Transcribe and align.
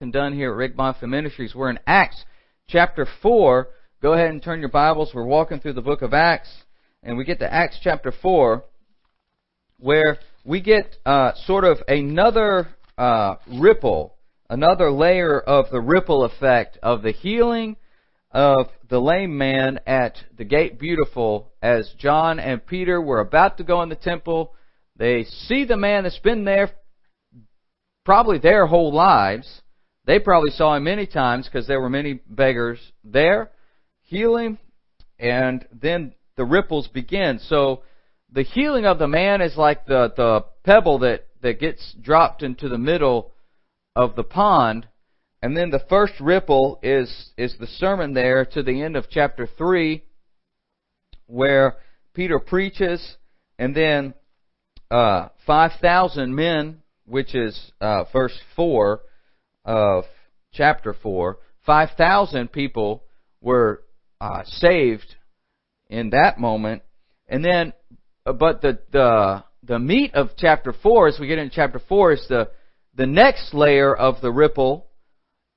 and 0.00 0.12
done 0.12 0.34
here 0.34 0.50
at 0.50 0.56
Rick 0.56 0.76
Bonfim 0.76 1.08
Ministries. 1.08 1.54
We're 1.54 1.70
in 1.70 1.78
Acts 1.86 2.22
chapter 2.68 3.06
4. 3.22 3.68
Go 4.02 4.12
ahead 4.12 4.28
and 4.28 4.42
turn 4.42 4.60
your 4.60 4.68
Bibles. 4.68 5.12
We're 5.14 5.24
walking 5.24 5.58
through 5.58 5.72
the 5.72 5.80
book 5.80 6.02
of 6.02 6.12
Acts, 6.12 6.54
and 7.02 7.16
we 7.16 7.24
get 7.24 7.38
to 7.38 7.50
Acts 7.50 7.78
chapter 7.82 8.12
4, 8.12 8.62
where 9.78 10.18
we 10.44 10.60
get 10.60 10.96
uh, 11.06 11.32
sort 11.46 11.64
of 11.64 11.78
another 11.88 12.68
uh, 12.98 13.36
ripple, 13.58 14.16
another 14.50 14.90
layer 14.90 15.40
of 15.40 15.70
the 15.70 15.80
ripple 15.80 16.24
effect 16.24 16.76
of 16.82 17.00
the 17.00 17.12
healing 17.12 17.76
of 18.30 18.66
the 18.90 19.00
lame 19.00 19.38
man 19.38 19.80
at 19.86 20.18
the 20.36 20.44
gate 20.44 20.78
beautiful 20.78 21.52
as 21.62 21.90
John 21.96 22.38
and 22.38 22.66
Peter 22.66 23.00
were 23.00 23.20
about 23.20 23.56
to 23.56 23.64
go 23.64 23.80
in 23.80 23.88
the 23.88 23.96
temple. 23.96 24.52
They 24.94 25.24
see 25.24 25.64
the 25.64 25.78
man 25.78 26.02
that's 26.02 26.18
been 26.18 26.44
there 26.44 26.70
probably 28.04 28.38
their 28.38 28.66
whole 28.66 28.92
lives 28.92 29.62
they 30.06 30.20
probably 30.20 30.50
saw 30.50 30.74
him 30.76 30.84
many 30.84 31.06
times 31.06 31.46
because 31.46 31.66
there 31.66 31.80
were 31.80 31.90
many 31.90 32.20
beggars 32.28 32.78
there. 33.04 33.50
Heal 34.02 34.36
him, 34.36 34.58
and 35.18 35.66
then 35.72 36.14
the 36.36 36.44
ripples 36.44 36.86
begin. 36.88 37.40
So 37.40 37.82
the 38.30 38.44
healing 38.44 38.86
of 38.86 38.98
the 38.98 39.08
man 39.08 39.40
is 39.40 39.56
like 39.56 39.86
the, 39.86 40.12
the 40.16 40.44
pebble 40.64 41.00
that, 41.00 41.26
that 41.42 41.58
gets 41.58 41.94
dropped 42.00 42.42
into 42.42 42.68
the 42.68 42.78
middle 42.78 43.32
of 43.96 44.14
the 44.14 44.22
pond. 44.22 44.86
And 45.42 45.56
then 45.56 45.70
the 45.70 45.84
first 45.88 46.14
ripple 46.20 46.78
is, 46.82 47.30
is 47.36 47.56
the 47.58 47.66
sermon 47.66 48.14
there 48.14 48.44
to 48.46 48.62
the 48.62 48.82
end 48.82 48.96
of 48.96 49.06
chapter 49.10 49.48
3 49.58 50.02
where 51.26 51.76
Peter 52.14 52.38
preaches 52.38 53.16
and 53.58 53.74
then 53.74 54.14
uh, 54.90 55.28
5,000 55.46 56.34
men, 56.34 56.82
which 57.04 57.34
is 57.34 57.72
uh, 57.80 58.04
verse 58.12 58.38
4, 58.54 59.00
of 59.66 60.04
chapter 60.54 60.94
4, 60.94 61.38
5,000 61.66 62.50
people 62.50 63.02
were 63.42 63.82
uh, 64.20 64.42
saved 64.44 65.16
in 65.90 66.10
that 66.10 66.38
moment. 66.38 66.82
And 67.28 67.44
then, 67.44 67.74
uh, 68.24 68.32
but 68.32 68.62
the, 68.62 68.78
the, 68.92 69.44
the 69.62 69.78
meat 69.78 70.14
of 70.14 70.30
chapter 70.38 70.72
4, 70.72 71.08
as 71.08 71.18
we 71.20 71.26
get 71.26 71.38
into 71.38 71.54
chapter 71.54 71.80
4, 71.86 72.12
is 72.12 72.26
the, 72.28 72.50
the 72.94 73.06
next 73.06 73.52
layer 73.52 73.94
of 73.94 74.22
the 74.22 74.32
ripple, 74.32 74.86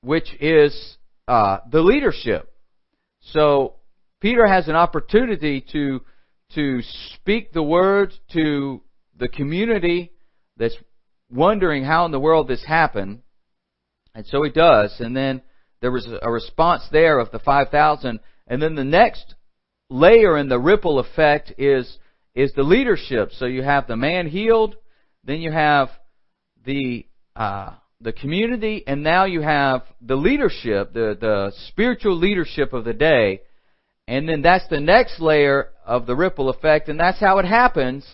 which 0.01 0.35
is 0.41 0.97
uh, 1.27 1.59
the 1.71 1.81
leadership. 1.81 2.51
So 3.21 3.75
Peter 4.19 4.45
has 4.47 4.67
an 4.67 4.75
opportunity 4.75 5.63
to 5.71 6.01
to 6.55 6.81
speak 7.13 7.51
the 7.51 7.61
word 7.61 8.11
to 8.33 8.81
the 9.17 9.27
community 9.27 10.11
that's 10.57 10.75
wondering 11.29 11.83
how 11.83 12.05
in 12.05 12.11
the 12.11 12.19
world 12.19 12.47
this 12.47 12.63
happened. 12.65 13.21
And 14.15 14.25
so 14.25 14.43
he 14.43 14.49
does. 14.49 14.95
And 14.99 15.15
then 15.15 15.41
there 15.81 15.91
was 15.91 16.07
a 16.21 16.31
response 16.31 16.83
there 16.91 17.19
of 17.19 17.31
the 17.31 17.39
5,000. 17.39 18.19
And 18.47 18.61
then 18.61 18.75
the 18.75 18.83
next 18.83 19.35
layer 19.89 20.37
in 20.37 20.49
the 20.49 20.59
ripple 20.59 20.99
effect 20.99 21.53
is, 21.57 21.97
is 22.35 22.53
the 22.53 22.63
leadership. 22.63 23.31
So 23.33 23.45
you 23.45 23.63
have 23.63 23.87
the 23.87 23.95
man 23.95 24.27
healed, 24.27 24.75
then 25.23 25.41
you 25.41 25.51
have 25.51 25.89
the, 26.65 27.05
uh, 27.35 27.71
the 28.01 28.13
community, 28.13 28.83
and 28.87 29.03
now 29.03 29.25
you 29.25 29.41
have 29.41 29.83
the 30.01 30.15
leadership, 30.15 30.93
the, 30.93 31.17
the 31.19 31.51
spiritual 31.67 32.15
leadership 32.15 32.73
of 32.73 32.85
the 32.85 32.93
day. 32.93 33.41
And 34.07 34.27
then 34.27 34.41
that's 34.41 34.67
the 34.69 34.79
next 34.79 35.19
layer 35.19 35.69
of 35.85 36.07
the 36.07 36.15
ripple 36.15 36.49
effect, 36.49 36.89
and 36.89 36.99
that's 36.99 37.19
how 37.19 37.37
it 37.39 37.45
happens. 37.45 38.05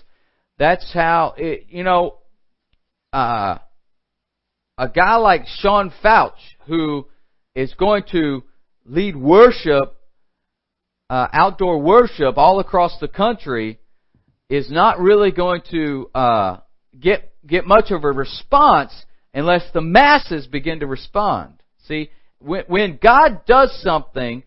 That's 0.58 0.92
how 0.94 1.36
it, 1.38 1.68
you 1.70 1.84
know, 1.84 2.18
uh, 3.14 3.60
a 4.78 4.90
guy 4.90 5.16
like 5.16 5.48
Sean 5.60 5.92
Feucht, 6.04 6.40
who 6.68 7.08
is 7.56 7.74
going 7.76 8.04
to 8.12 8.44
lead 8.86 9.16
worship, 9.16 9.96
uh, 11.10 11.28
outdoor 11.32 11.80
worship 11.80 12.38
all 12.38 12.60
across 12.60 12.98
the 13.00 13.08
country, 13.08 13.80
is 14.50 14.70
not 14.70 15.00
really 15.00 15.32
going 15.32 15.62
to 15.72 16.10
uh, 16.14 16.58
get 17.00 17.32
get 17.46 17.66
much 17.66 17.92
of 17.92 18.04
a 18.04 18.12
response 18.12 18.94
unless 19.34 19.64
the 19.74 19.82
masses 19.82 20.48
begin 20.48 20.80
to 20.80 20.88
respond. 20.88 21.62
See, 21.88 22.10
when, 22.40 22.64
when 22.68 23.00
God 23.02 23.46
does 23.46 23.80
something 23.82 24.44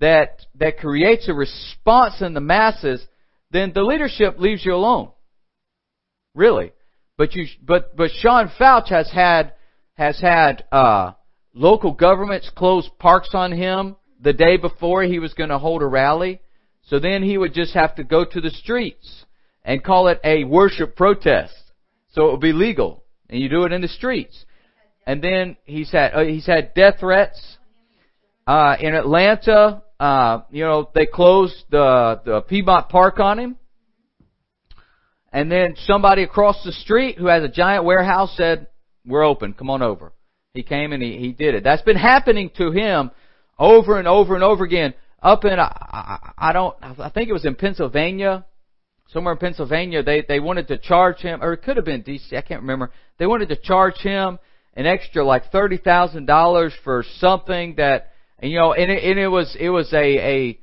that 0.00 0.40
that 0.56 0.78
creates 0.78 1.28
a 1.28 1.34
response 1.34 2.20
in 2.20 2.34
the 2.34 2.40
masses, 2.40 3.04
then 3.50 3.72
the 3.74 3.82
leadership 3.82 4.38
leaves 4.38 4.64
you 4.64 4.74
alone. 4.74 5.10
Really, 6.34 6.72
but 7.18 7.34
you 7.34 7.46
but 7.62 7.96
but 7.96 8.10
Sean 8.20 8.50
Feucht 8.58 8.88
has 8.88 9.10
had 9.10 9.52
has 9.96 10.20
had 10.20 10.64
uh, 10.70 11.12
local 11.52 11.92
governments 11.92 12.50
close 12.54 12.88
parks 12.98 13.30
on 13.34 13.52
him 13.52 13.96
the 14.20 14.32
day 14.32 14.56
before 14.56 15.02
he 15.02 15.18
was 15.18 15.34
going 15.34 15.50
to 15.50 15.58
hold 15.58 15.82
a 15.82 15.86
rally. 15.86 16.40
So 16.84 17.00
then 17.00 17.22
he 17.22 17.36
would 17.36 17.52
just 17.52 17.74
have 17.74 17.96
to 17.96 18.04
go 18.04 18.24
to 18.24 18.40
the 18.40 18.50
streets 18.50 19.24
and 19.64 19.82
call 19.82 20.08
it 20.08 20.20
a 20.22 20.44
worship 20.44 20.94
protest. 20.96 21.54
So 22.12 22.28
it 22.28 22.32
would 22.32 22.40
be 22.40 22.52
legal, 22.52 23.02
and 23.28 23.40
you 23.40 23.48
do 23.48 23.64
it 23.64 23.72
in 23.72 23.82
the 23.82 23.88
streets. 23.88 24.44
And 25.06 25.22
then 25.22 25.56
he's 25.64 25.90
had 25.90 26.14
uh, 26.14 26.24
he's 26.24 26.46
had 26.46 26.74
death 26.74 26.96
threats 27.00 27.58
uh, 28.46 28.76
in 28.80 28.94
Atlanta. 28.94 29.82
Uh, 29.98 30.40
you 30.50 30.64
know 30.64 30.88
they 30.94 31.06
closed 31.06 31.64
the 31.70 32.20
the 32.24 32.40
Piedmont 32.42 32.88
Park 32.88 33.18
on 33.18 33.38
him. 33.38 33.56
And 35.32 35.52
then 35.52 35.74
somebody 35.84 36.22
across 36.22 36.62
the 36.64 36.72
street 36.72 37.18
who 37.18 37.26
has 37.26 37.42
a 37.42 37.48
giant 37.48 37.84
warehouse 37.84 38.34
said, 38.36 38.68
we're 39.06 39.24
open. 39.24 39.52
Come 39.52 39.70
on 39.70 39.82
over. 39.82 40.12
He 40.54 40.62
came 40.62 40.92
and 40.92 41.02
he, 41.02 41.18
he 41.18 41.32
did 41.32 41.54
it. 41.54 41.64
That's 41.64 41.82
been 41.82 41.96
happening 41.96 42.50
to 42.56 42.70
him 42.70 43.10
over 43.58 43.98
and 43.98 44.08
over 44.08 44.34
and 44.34 44.42
over 44.42 44.64
again. 44.64 44.94
Up 45.22 45.44
in, 45.44 45.58
I, 45.58 46.32
I 46.36 46.52
don't, 46.52 46.76
I 46.82 47.10
think 47.10 47.28
it 47.28 47.32
was 47.32 47.46
in 47.46 47.54
Pennsylvania, 47.54 48.44
somewhere 49.08 49.32
in 49.32 49.38
Pennsylvania, 49.38 50.02
they, 50.02 50.24
they 50.26 50.40
wanted 50.40 50.68
to 50.68 50.78
charge 50.78 51.18
him, 51.18 51.42
or 51.42 51.52
it 51.52 51.62
could 51.62 51.76
have 51.76 51.86
been 51.86 52.02
DC, 52.02 52.32
I 52.36 52.42
can't 52.42 52.60
remember. 52.60 52.90
They 53.18 53.26
wanted 53.26 53.48
to 53.48 53.56
charge 53.56 53.96
him 53.98 54.38
an 54.74 54.86
extra 54.86 55.24
like 55.24 55.50
$30,000 55.50 56.70
for 56.84 57.04
something 57.18 57.76
that, 57.76 58.12
and 58.38 58.50
you 58.50 58.58
know, 58.58 58.72
and 58.72 58.90
it, 58.90 59.02
and 59.04 59.18
it 59.18 59.28
was, 59.28 59.56
it 59.58 59.70
was 59.70 59.92
a, 59.92 59.96
a, 59.96 60.60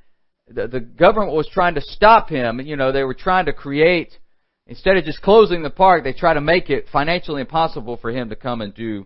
the, 0.48 0.68
the 0.68 0.80
government 0.80 1.36
was 1.36 1.50
trying 1.52 1.76
to 1.76 1.82
stop 1.82 2.30
him, 2.30 2.62
you 2.62 2.76
know, 2.76 2.92
they 2.92 3.04
were 3.04 3.16
trying 3.16 3.46
to 3.46 3.54
create 3.54 4.18
Instead 4.66 4.98
of 4.98 5.04
just 5.04 5.22
closing 5.22 5.62
the 5.62 5.70
park, 5.70 6.04
they 6.04 6.14
try 6.14 6.34
to 6.34 6.42
make 6.42 6.70
it 6.70 6.88
financially 6.92 7.42
impossible 7.42 7.98
for 7.98 8.12
him 8.12 8.30
to 8.30 8.36
come 8.36 8.62
and 8.62 8.74
do, 8.74 9.06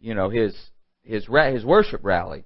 you 0.00 0.14
know, 0.14 0.30
his 0.30 0.56
his 1.02 1.26
his 1.26 1.64
worship 1.64 2.00
rally. 2.02 2.44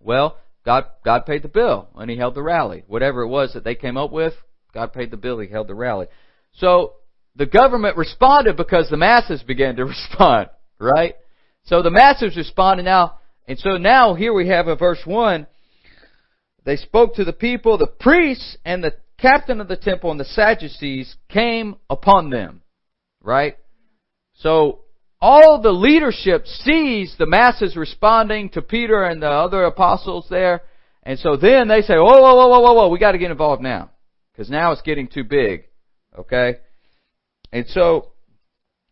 Well, 0.00 0.36
God 0.64 0.86
God 1.04 1.26
paid 1.26 1.42
the 1.42 1.48
bill 1.48 1.88
and 1.94 2.10
he 2.10 2.16
held 2.16 2.34
the 2.34 2.42
rally. 2.42 2.82
Whatever 2.88 3.22
it 3.22 3.28
was 3.28 3.52
that 3.52 3.62
they 3.62 3.76
came 3.76 3.96
up 3.96 4.10
with, 4.10 4.34
God 4.72 4.92
paid 4.92 5.10
the 5.12 5.16
bill, 5.16 5.38
he 5.38 5.48
held 5.48 5.68
the 5.68 5.74
rally. 5.74 6.06
So 6.54 6.94
the 7.36 7.46
government 7.46 7.96
responded 7.96 8.56
because 8.56 8.88
the 8.90 8.96
masses 8.96 9.42
began 9.42 9.76
to 9.76 9.84
respond, 9.86 10.50
right? 10.80 11.14
So 11.64 11.82
the 11.82 11.90
masses 11.90 12.36
responded 12.36 12.82
now, 12.82 13.18
and 13.46 13.58
so 13.58 13.76
now 13.76 14.14
here 14.14 14.32
we 14.32 14.48
have 14.48 14.68
in 14.68 14.76
verse 14.76 15.00
1, 15.04 15.46
they 16.64 16.76
spoke 16.76 17.14
to 17.14 17.24
the 17.24 17.32
people, 17.32 17.78
the 17.78 17.86
priests 17.86 18.56
and 18.64 18.82
the 18.82 18.94
captain 19.24 19.60
of 19.60 19.68
the 19.68 19.76
temple 19.76 20.10
and 20.10 20.20
the 20.20 20.24
Sadducees 20.24 21.16
came 21.28 21.76
upon 21.88 22.30
them. 22.30 22.62
Right? 23.22 23.56
So, 24.34 24.80
all 25.20 25.62
the 25.62 25.72
leadership 25.72 26.46
sees 26.46 27.14
the 27.18 27.26
masses 27.26 27.76
responding 27.76 28.50
to 28.50 28.60
Peter 28.60 29.04
and 29.04 29.22
the 29.22 29.30
other 29.30 29.64
apostles 29.64 30.26
there. 30.28 30.60
And 31.02 31.18
so 31.18 31.36
then 31.36 31.68
they 31.68 31.80
say, 31.80 31.94
whoa, 31.94 32.20
whoa, 32.20 32.34
whoa, 32.34 32.48
whoa, 32.48 32.60
whoa, 32.60 32.72
whoa, 32.74 32.88
we 32.88 32.98
gotta 32.98 33.18
get 33.18 33.30
involved 33.30 33.62
now. 33.62 33.90
Cause 34.36 34.50
now 34.50 34.72
it's 34.72 34.82
getting 34.82 35.08
too 35.08 35.24
big. 35.24 35.64
Okay? 36.18 36.56
And 37.52 37.66
so, 37.68 38.10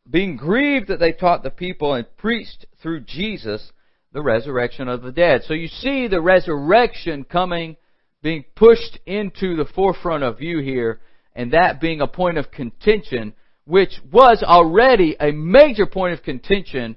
being 0.08 0.36
grieved 0.36 0.88
that 0.88 1.00
they 1.00 1.12
taught 1.12 1.42
the 1.42 1.50
people 1.50 1.94
and 1.94 2.06
preached 2.16 2.64
through 2.80 3.00
Jesus 3.00 3.70
the 4.12 4.22
resurrection 4.22 4.88
of 4.88 5.02
the 5.02 5.12
dead. 5.12 5.42
So 5.46 5.54
you 5.54 5.68
see 5.68 6.08
the 6.08 6.20
resurrection 6.20 7.24
coming 7.24 7.76
being 8.22 8.44
pushed 8.54 8.98
into 9.06 9.56
the 9.56 9.66
forefront 9.74 10.22
of 10.22 10.38
view 10.38 10.60
here, 10.60 11.00
and 11.34 11.52
that 11.52 11.80
being 11.80 12.00
a 12.00 12.06
point 12.06 12.38
of 12.38 12.50
contention, 12.50 13.34
which 13.64 14.00
was 14.10 14.42
already 14.42 15.16
a 15.18 15.32
major 15.32 15.86
point 15.86 16.14
of 16.14 16.22
contention 16.22 16.96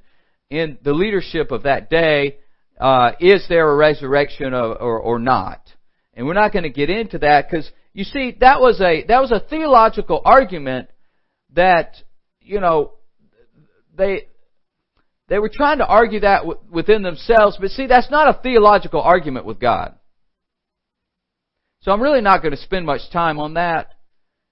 in 0.49 0.77
the 0.83 0.93
leadership 0.93 1.51
of 1.51 1.63
that 1.63 1.89
day. 1.89 2.37
Uh, 2.79 3.11
is 3.19 3.45
there 3.47 3.69
a 3.69 3.75
resurrection 3.75 4.53
or, 4.53 4.73
or, 4.75 4.99
or 4.99 5.19
not? 5.19 5.61
And 6.13 6.25
we're 6.25 6.33
not 6.33 6.53
going 6.53 6.63
to 6.63 6.69
get 6.69 6.89
into 6.89 7.19
that 7.19 7.49
because 7.49 7.69
you 7.93 8.03
see 8.03 8.35
that 8.39 8.59
was 8.59 8.79
a 8.81 9.05
that 9.07 9.21
was 9.21 9.31
a 9.31 9.39
theological 9.39 10.21
argument 10.23 10.89
that 11.53 11.95
you 12.41 12.59
know 12.59 12.93
they 13.97 14.27
they 15.27 15.39
were 15.39 15.49
trying 15.49 15.79
to 15.79 15.85
argue 15.85 16.19
that 16.21 16.43
within 16.69 17.01
themselves, 17.01 17.57
but 17.59 17.71
see 17.71 17.87
that's 17.87 18.11
not 18.11 18.27
a 18.27 18.39
theological 18.41 19.01
argument 19.01 19.45
with 19.45 19.59
God. 19.59 19.95
So 21.85 21.91
I'm 21.91 22.01
really 22.01 22.21
not 22.21 22.41
going 22.41 22.51
to 22.51 22.57
spend 22.57 22.87
much 22.87 23.11
time 23.13 23.39
on 23.39 23.53
that. 23.53 23.93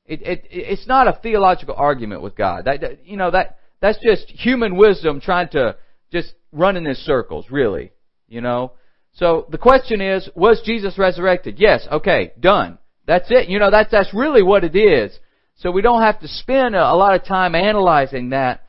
It, 0.06 0.21
it, 0.21 0.45
it's 0.51 0.85
not 0.85 1.07
a 1.07 1.19
theological 1.24 1.74
argument 1.75 2.21
with 2.21 2.35
God. 2.35 2.65
That, 2.65 2.81
that, 2.81 3.07
you 3.07 3.18
know, 3.18 3.31
that, 3.31 3.57
that's 3.81 3.97
just 4.03 4.30
human 4.30 4.77
wisdom 4.77 5.19
trying 5.19 5.50
to 5.50 5.75
just 6.12 6.31
run 6.51 6.77
in 6.77 6.94
circles, 6.94 7.47
really. 7.50 7.91
You 8.27 8.41
know? 8.41 8.74
So 9.13 9.47
the 9.50 9.57
question 9.57 10.00
is, 10.00 10.30
was 10.35 10.62
Jesus 10.63 11.00
resurrected? 11.00 11.56
Yes. 11.57 11.88
Okay. 11.91 12.33
Done. 12.39 12.77
That's 13.07 13.31
it. 13.31 13.50
You 13.50 13.57
know, 13.57 13.71
that's, 13.71 13.89
that's 13.89 14.13
really 14.13 14.44
what 14.44 14.63
it 14.63 14.75
is. 14.75 15.18
So 15.56 15.71
we 15.71 15.81
don't 15.81 16.03
have 16.03 16.19
to 16.19 16.27
spend 16.27 16.75
a, 16.75 16.83
a 16.83 16.94
lot 16.95 17.15
of 17.15 17.25
time 17.25 17.56
analyzing 17.56 18.29
that. 18.29 18.62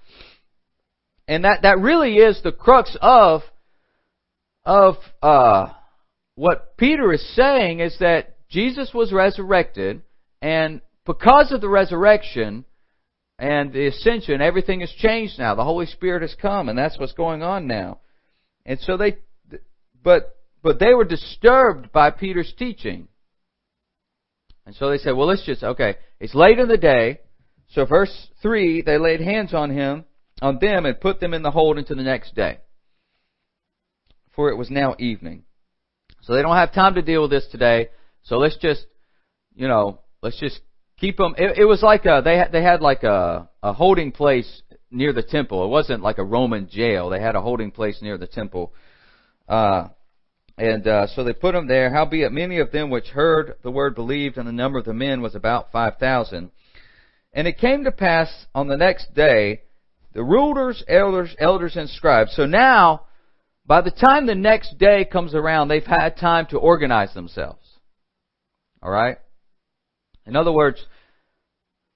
And 1.29 1.45
that, 1.45 1.61
that 1.65 1.81
really 1.81 2.15
is 2.15 2.41
the 2.43 2.53
crux 2.53 2.97
of, 3.03 3.43
of, 4.65 4.95
uh, 5.23 5.67
what 6.35 6.79
Peter 6.79 7.13
is 7.13 7.35
saying 7.37 7.81
is 7.81 7.99
that 8.01 8.34
Jesus 8.55 8.95
was 8.95 9.13
resurrected, 9.13 10.03
and 10.41 10.81
because 11.05 11.51
of 11.51 11.61
the 11.61 11.69
resurrection 11.69 12.65
and 13.37 13.73
the 13.73 13.89
ascension, 13.89 14.41
everything 14.41 14.79
has 14.79 14.93
changed 14.93 15.41
now. 15.41 15.57
The 15.57 15.65
Holy 15.65 15.87
Spirit 15.87 16.23
has 16.23 16.37
come, 16.41 16.69
and 16.69 16.79
that's 16.79 16.97
what's 16.97 17.15
going 17.15 17.43
on 17.43 17.67
now. 17.67 17.99
And 18.65 18.79
so 18.79 18.97
they, 18.97 19.17
but, 20.05 20.37
but 20.63 20.79
they 20.79 20.95
were 20.95 21.05
disturbed 21.05 21.91
by 21.91 22.11
Peter's 22.11 22.55
teaching. 22.57 23.09
And 24.67 24.77
so 24.77 24.89
they 24.89 24.99
said, 24.99 25.17
well, 25.17 25.27
let's 25.27 25.45
just, 25.45 25.65
okay, 25.65 25.97
it's 26.21 26.35
late 26.35 26.61
in 26.61 26.69
the 26.69 26.79
day. 26.79 27.19
So 27.73 27.85
verse 27.85 28.29
3, 28.41 28.83
they 28.83 28.99
laid 28.99 29.21
hands 29.21 29.53
on 29.53 29.71
him, 29.71 30.05
on 30.41 30.59
them, 30.61 30.87
and 30.87 31.01
put 31.01 31.19
them 31.19 31.35
in 31.35 31.43
the 31.43 31.51
hold 31.51 31.77
until 31.77 31.97
the 31.97 32.05
next 32.05 32.37
day. 32.37 32.59
For 34.37 34.49
it 34.49 34.57
was 34.57 34.71
now 34.71 34.95
evening. 35.01 35.43
So 36.23 36.35
they 36.35 36.43
don't 36.43 36.57
have 36.57 36.73
time 36.73 36.95
to 36.95 37.03
deal 37.03 37.23
with 37.23 37.33
this 37.33 37.49
today. 37.51 37.89
So 38.25 38.37
let's 38.37 38.57
just, 38.59 38.87
you 39.55 39.69
know, 39.69 40.01
let's 40.23 40.39
just 40.39 40.61
keep 40.99 41.17
them. 41.17 41.35
It, 41.39 41.59
it 41.59 41.65
was 41.65 41.83
like 41.83 42.05
a, 42.05 42.21
they 42.25 42.37
had, 42.37 42.53
they 42.53 42.63
had 42.63 42.81
like 42.81 43.03
a, 43.03 43.49
a 43.63 43.73
holding 43.73 44.13
place 44.13 44.63
near 44.91 45.13
the 45.13 45.23
temple. 45.23 45.65
It 45.65 45.69
wasn't 45.69 46.03
like 46.03 46.19
a 46.19 46.25
Roman 46.25 46.69
jail. 46.69 47.11
They 47.11 47.21
had 47.21 47.37
a 47.37 47.43
holding 47.43 47.71
place 47.71 48.01
near 48.01 48.19
the 48.19 48.27
temple. 48.27 48.73
Uh, 49.49 49.89
and 50.57 50.87
uh, 50.87 51.07
so 51.09 51.25
they 51.25 51.33
put 51.33 51.53
them 51.53 51.67
there. 51.67 51.93
Howbeit, 51.93 52.33
many 52.33 52.61
of 52.61 52.71
them 52.71 52.89
which 52.89 53.09
heard 53.09 53.57
the 53.63 53.71
word 53.71 53.95
believed, 53.95 54.39
and 54.39 54.47
the 54.47 54.53
number 54.53 54.79
of 54.79 54.85
the 54.85 54.95
men 54.95 55.21
was 55.21 55.35
about 55.35 55.73
five 55.73 55.97
thousand. 55.99 56.51
And 57.33 57.49
it 57.49 57.59
came 57.59 57.85
to 57.85 57.91
pass 57.91 58.29
on 58.55 58.69
the 58.69 58.77
next 58.77 59.13
day, 59.15 59.63
the 60.13 60.23
rulers, 60.23 60.85
elders, 60.87 61.35
elders, 61.41 61.75
and 61.75 61.91
scribes. 61.91 62.37
So 62.37 62.47
now, 62.47 63.07
by 63.67 63.81
the 63.81 63.91
time 63.91 64.27
the 64.27 64.37
next 64.37 64.79
day 64.79 65.05
comes 65.05 65.35
around, 65.35 65.67
they've 65.67 65.85
had 65.85 66.17
time 66.17 66.47
to 66.51 66.59
organize 66.59 67.13
themselves. 67.13 67.64
All 68.85 68.91
right. 68.91 69.17
In 70.27 70.37
other 70.37 70.53
words, 70.53 70.85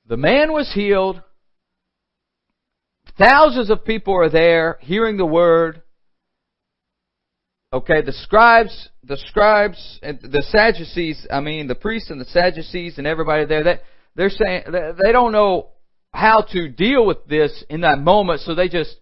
the 0.07 0.17
man 0.17 0.53
was 0.53 0.73
healed. 0.73 1.23
Thousands 3.19 3.69
of 3.69 3.85
people 3.85 4.15
are 4.15 4.31
there 4.31 4.79
hearing 4.81 5.19
the 5.19 5.27
word. 5.27 5.83
Okay, 7.71 8.01
the 8.01 8.13
scribes, 8.13 8.89
the 9.05 9.19
scribes, 9.19 9.99
and 10.03 10.19
the 10.23 10.43
Sadducees, 10.49 11.27
I 11.31 11.41
mean, 11.41 11.67
the 11.67 11.75
priests 11.75 12.09
and 12.09 12.19
the 12.19 12.25
Sadducees 12.25 12.97
and 12.97 13.07
everybody 13.07 13.45
there, 13.45 13.65
that 13.65 13.83
they're 14.17 14.31
saying, 14.31 14.63
they 14.73 15.13
don't 15.13 15.33
know 15.33 15.69
how 16.11 16.47
to 16.53 16.71
deal 16.71 17.05
with 17.05 17.27
this 17.27 17.63
in 17.69 17.83
that 17.83 17.99
moment, 17.99 18.41
so 18.41 18.55
they 18.55 18.71
just 18.71 18.97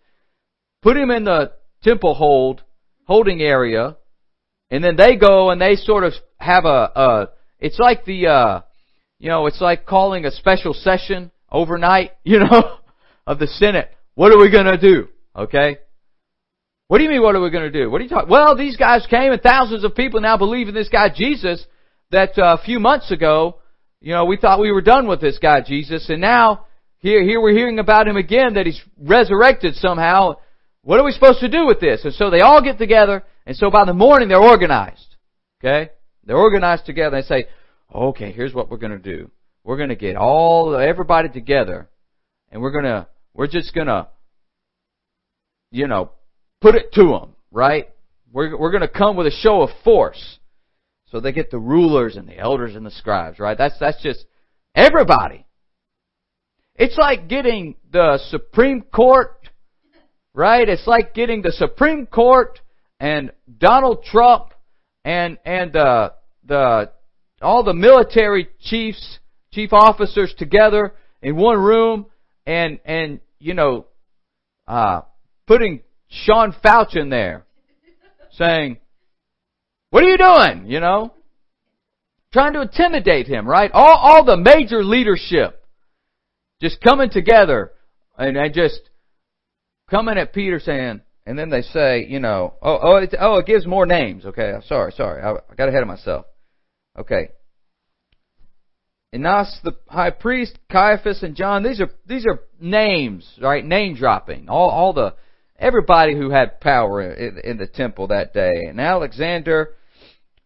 put 0.82 0.96
him 0.96 1.12
in 1.12 1.24
the 1.24 1.52
temple 1.84 2.14
hold, 2.14 2.64
holding 3.06 3.40
area, 3.40 3.96
and 4.70 4.82
then 4.82 4.96
they 4.96 5.14
go 5.14 5.50
and 5.50 5.60
they 5.60 5.76
sort 5.76 6.02
of 6.02 6.14
have 6.38 6.64
a, 6.64 6.90
a 6.96 7.28
it's 7.58 7.79
like 7.79 8.05
the, 8.05 8.26
uh, 8.26 8.61
you 9.19 9.29
know, 9.29 9.47
it's 9.47 9.61
like 9.61 9.87
calling 9.87 10.25
a 10.25 10.31
special 10.31 10.75
session 10.75 11.31
overnight, 11.50 12.12
you 12.25 12.38
know, 12.38 12.79
of 13.26 13.38
the 13.38 13.47
Senate. 13.47 13.91
What 14.14 14.32
are 14.32 14.38
we 14.38 14.50
gonna 14.50 14.79
do? 14.79 15.08
Okay? 15.35 15.79
What 16.88 16.99
do 16.99 17.05
you 17.05 17.11
mean, 17.11 17.23
what 17.23 17.35
are 17.35 17.41
we 17.41 17.50
to 17.50 17.70
do? 17.70 17.91
What 17.91 18.00
are 18.00 18.05
you 18.05 18.11
talking? 18.11 18.31
Well, 18.31 18.56
these 18.56 18.76
guys 18.76 19.05
came 19.11 19.32
and 19.32 19.43
thousands 19.43 19.82
of 19.82 19.97
people 19.97 20.20
now 20.20 20.37
believe 20.37 20.69
in 20.69 20.75
this 20.75 20.88
guy 20.88 21.08
Jesus 21.12 21.64
that 22.12 22.38
uh, 22.38 22.56
a 22.61 22.64
few 22.64 22.79
months 22.79 23.11
ago, 23.11 23.56
you 24.00 24.12
know, 24.12 24.25
we 24.25 24.37
thought 24.37 24.61
we 24.61 24.70
were 24.70 24.82
done 24.82 25.08
with 25.08 25.20
this 25.20 25.38
guy 25.38 25.62
Jesus 25.62 26.08
and 26.08 26.20
now 26.20 26.67
here, 26.99 27.23
here 27.25 27.41
we're 27.41 27.56
hearing 27.56 27.81
about 27.81 28.06
him 28.06 28.17
again 28.17 28.55
that 28.55 28.67
he's 28.67 28.81
resurrected 29.00 29.75
somehow. 29.75 30.37
What 30.82 31.00
are 31.00 31.05
we 31.05 31.11
supposed 31.11 31.41
to 31.41 31.49
do 31.49 31.67
with 31.67 31.81
this? 31.81 32.05
And 32.05 32.14
so 32.14 32.31
they 32.31 32.41
all 32.41 32.62
get 32.62 32.79
together 32.79 33.25
and 33.47 33.56
so 33.56 33.69
by 33.69 33.85
the 33.85 33.93
morning 33.93 34.29
they're 34.29 34.41
organized. 34.41 35.17
Okay? 35.61 35.91
They're 36.26 36.37
organized 36.37 36.87
together 36.87 37.17
and 37.17 37.26
say, 37.26 37.46
okay, 37.94 38.32
here's 38.32 38.52
what 38.52 38.70
we're 38.70 38.76
going 38.78 38.93
to 38.93 38.99
do. 38.99 39.31
We're 39.64 39.76
going 39.76 39.88
to 39.88 39.96
get 39.96 40.17
all, 40.17 40.76
everybody 40.76 41.28
together 41.28 41.88
and 42.50 42.61
we're 42.61 42.73
going 42.73 42.84
to, 42.84 43.06
we're 43.34 43.46
just 43.46 43.75
going 43.75 43.87
to, 43.87 44.08
you 45.70 45.87
know, 45.87 46.11
put 46.61 46.75
it 46.75 46.93
to 46.94 47.05
them, 47.05 47.34
right? 47.50 47.88
We're, 48.32 48.56
we're 48.58 48.70
going 48.70 48.82
to 48.82 48.88
come 48.88 49.17
with 49.17 49.26
a 49.26 49.31
show 49.31 49.62
of 49.62 49.70
force. 49.84 50.38
So 51.11 51.20
they 51.20 51.32
get 51.32 51.50
the 51.50 51.58
rulers 51.58 52.17
and 52.17 52.29
the 52.29 52.38
elders 52.38 52.75
and 52.75 52.84
the 52.84 52.90
scribes, 52.90 53.38
right? 53.38 53.56
That's, 53.56 53.79
that's 53.79 54.02
just 54.02 54.25
everybody. 54.75 55.46
It's 56.75 56.96
like 56.96 57.29
getting 57.29 57.76
the 57.90 58.19
Supreme 58.29 58.82
Court, 58.82 59.38
right? 60.34 60.69
It's 60.69 60.87
like 60.87 61.14
getting 61.14 61.43
the 61.43 61.52
Supreme 61.52 62.06
Court 62.06 62.61
and 63.00 63.32
Donald 63.58 64.05
Trump 64.05 64.52
and, 65.06 65.38
and, 65.44 65.76
uh, 65.76 66.11
the, 66.44 66.91
all 67.41 67.62
the 67.62 67.73
military 67.73 68.49
chiefs, 68.61 69.20
chief 69.53 69.73
officers 69.73 70.35
together 70.37 70.94
in 71.23 71.37
one 71.37 71.58
room 71.58 72.06
and, 72.44 72.81
and, 72.85 73.20
you 73.38 73.55
know, 73.55 73.87
uh, 74.67 75.03
putting 75.47 75.82
Sean 76.08 76.53
Feucht 76.53 76.97
in 76.97 77.08
there 77.08 77.47
saying, 78.32 78.79
what 79.91 80.03
are 80.03 80.08
you 80.08 80.19
doing? 80.19 80.69
You 80.69 80.81
know? 80.81 81.14
Trying 82.32 82.55
to 82.55 82.62
intimidate 82.62 83.29
him, 83.29 83.47
right? 83.47 83.70
All, 83.73 83.97
all 83.97 84.25
the 84.25 84.37
major 84.37 84.82
leadership 84.82 85.64
just 86.61 86.81
coming 86.81 87.11
together 87.11 87.70
and, 88.19 88.37
and 88.37 88.53
just 88.53 88.81
coming 89.88 90.19
at 90.19 90.32
Peter 90.32 90.58
saying, 90.58 91.00
and 91.26 91.37
then 91.37 91.50
they 91.50 91.62
say, 91.62 92.06
you 92.08 92.20
know, 92.20 92.55
oh, 92.62 92.78
oh, 92.81 92.96
it, 92.96 93.14
oh, 93.19 93.38
it 93.38 93.46
gives 93.46 93.67
more 93.67 93.84
names. 93.84 94.25
Okay, 94.25 94.52
sorry, 94.67 94.93
sorry, 94.93 95.23
I, 95.23 95.55
got 95.56 95.69
ahead 95.69 95.82
of 95.82 95.88
myself. 95.88 96.26
Okay. 96.96 97.31
Annas 99.12 99.58
the 99.64 99.73
high 99.88 100.11
priest, 100.11 100.58
Caiaphas 100.70 101.23
and 101.23 101.34
John, 101.34 101.64
these 101.64 101.81
are, 101.81 101.90
these 102.06 102.26
are 102.26 102.40
names, 102.61 103.28
right? 103.40 103.64
Name 103.64 103.96
dropping. 103.96 104.49
All, 104.49 104.70
all 104.70 104.93
the, 104.93 105.14
everybody 105.58 106.14
who 106.14 106.31
had 106.31 106.61
power 106.61 107.02
in, 107.02 107.40
in 107.43 107.56
the 107.56 107.67
temple 107.67 108.08
that 108.08 108.32
day. 108.32 108.67
And 108.69 108.81
Alexander 108.81 109.74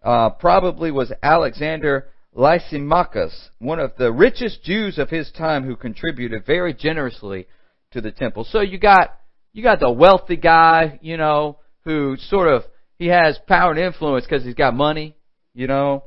uh, 0.02 0.30
probably 0.30 0.90
was 0.90 1.12
Alexander 1.22 2.08
Lysimachus, 2.34 3.50
one 3.58 3.80
of 3.80 3.92
the 3.98 4.12
richest 4.12 4.62
Jews 4.62 4.98
of 4.98 5.10
his 5.10 5.30
time 5.32 5.64
who 5.64 5.76
contributed 5.76 6.46
very 6.46 6.72
generously 6.72 7.48
to 7.90 8.00
the 8.00 8.12
temple. 8.12 8.44
So 8.44 8.60
you 8.60 8.78
got 8.78 9.19
you 9.52 9.62
got 9.62 9.80
the 9.80 9.90
wealthy 9.90 10.36
guy, 10.36 10.98
you 11.02 11.16
know, 11.16 11.58
who 11.84 12.16
sort 12.18 12.48
of 12.48 12.62
he 12.96 13.06
has 13.06 13.38
power 13.48 13.70
and 13.70 13.80
influence 13.80 14.24
because 14.24 14.44
he's 14.44 14.54
got 14.54 14.74
money, 14.74 15.16
you 15.54 15.66
know. 15.66 16.04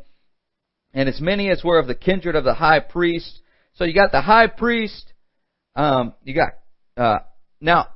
And 0.94 1.10
as 1.10 1.20
many 1.20 1.50
as 1.50 1.64
were 1.64 1.80
of 1.80 1.88
the 1.88 1.96
kindred 1.96 2.36
of 2.36 2.44
the 2.44 2.54
high 2.54 2.80
priest. 2.80 3.42
So 3.74 3.84
you 3.84 3.94
got 3.94 4.12
the 4.12 4.22
high 4.22 4.48
priest, 4.48 5.12
um, 5.76 6.14
you 6.24 6.36
got 6.36 6.50
uh, 6.96 7.20
now 7.60 7.88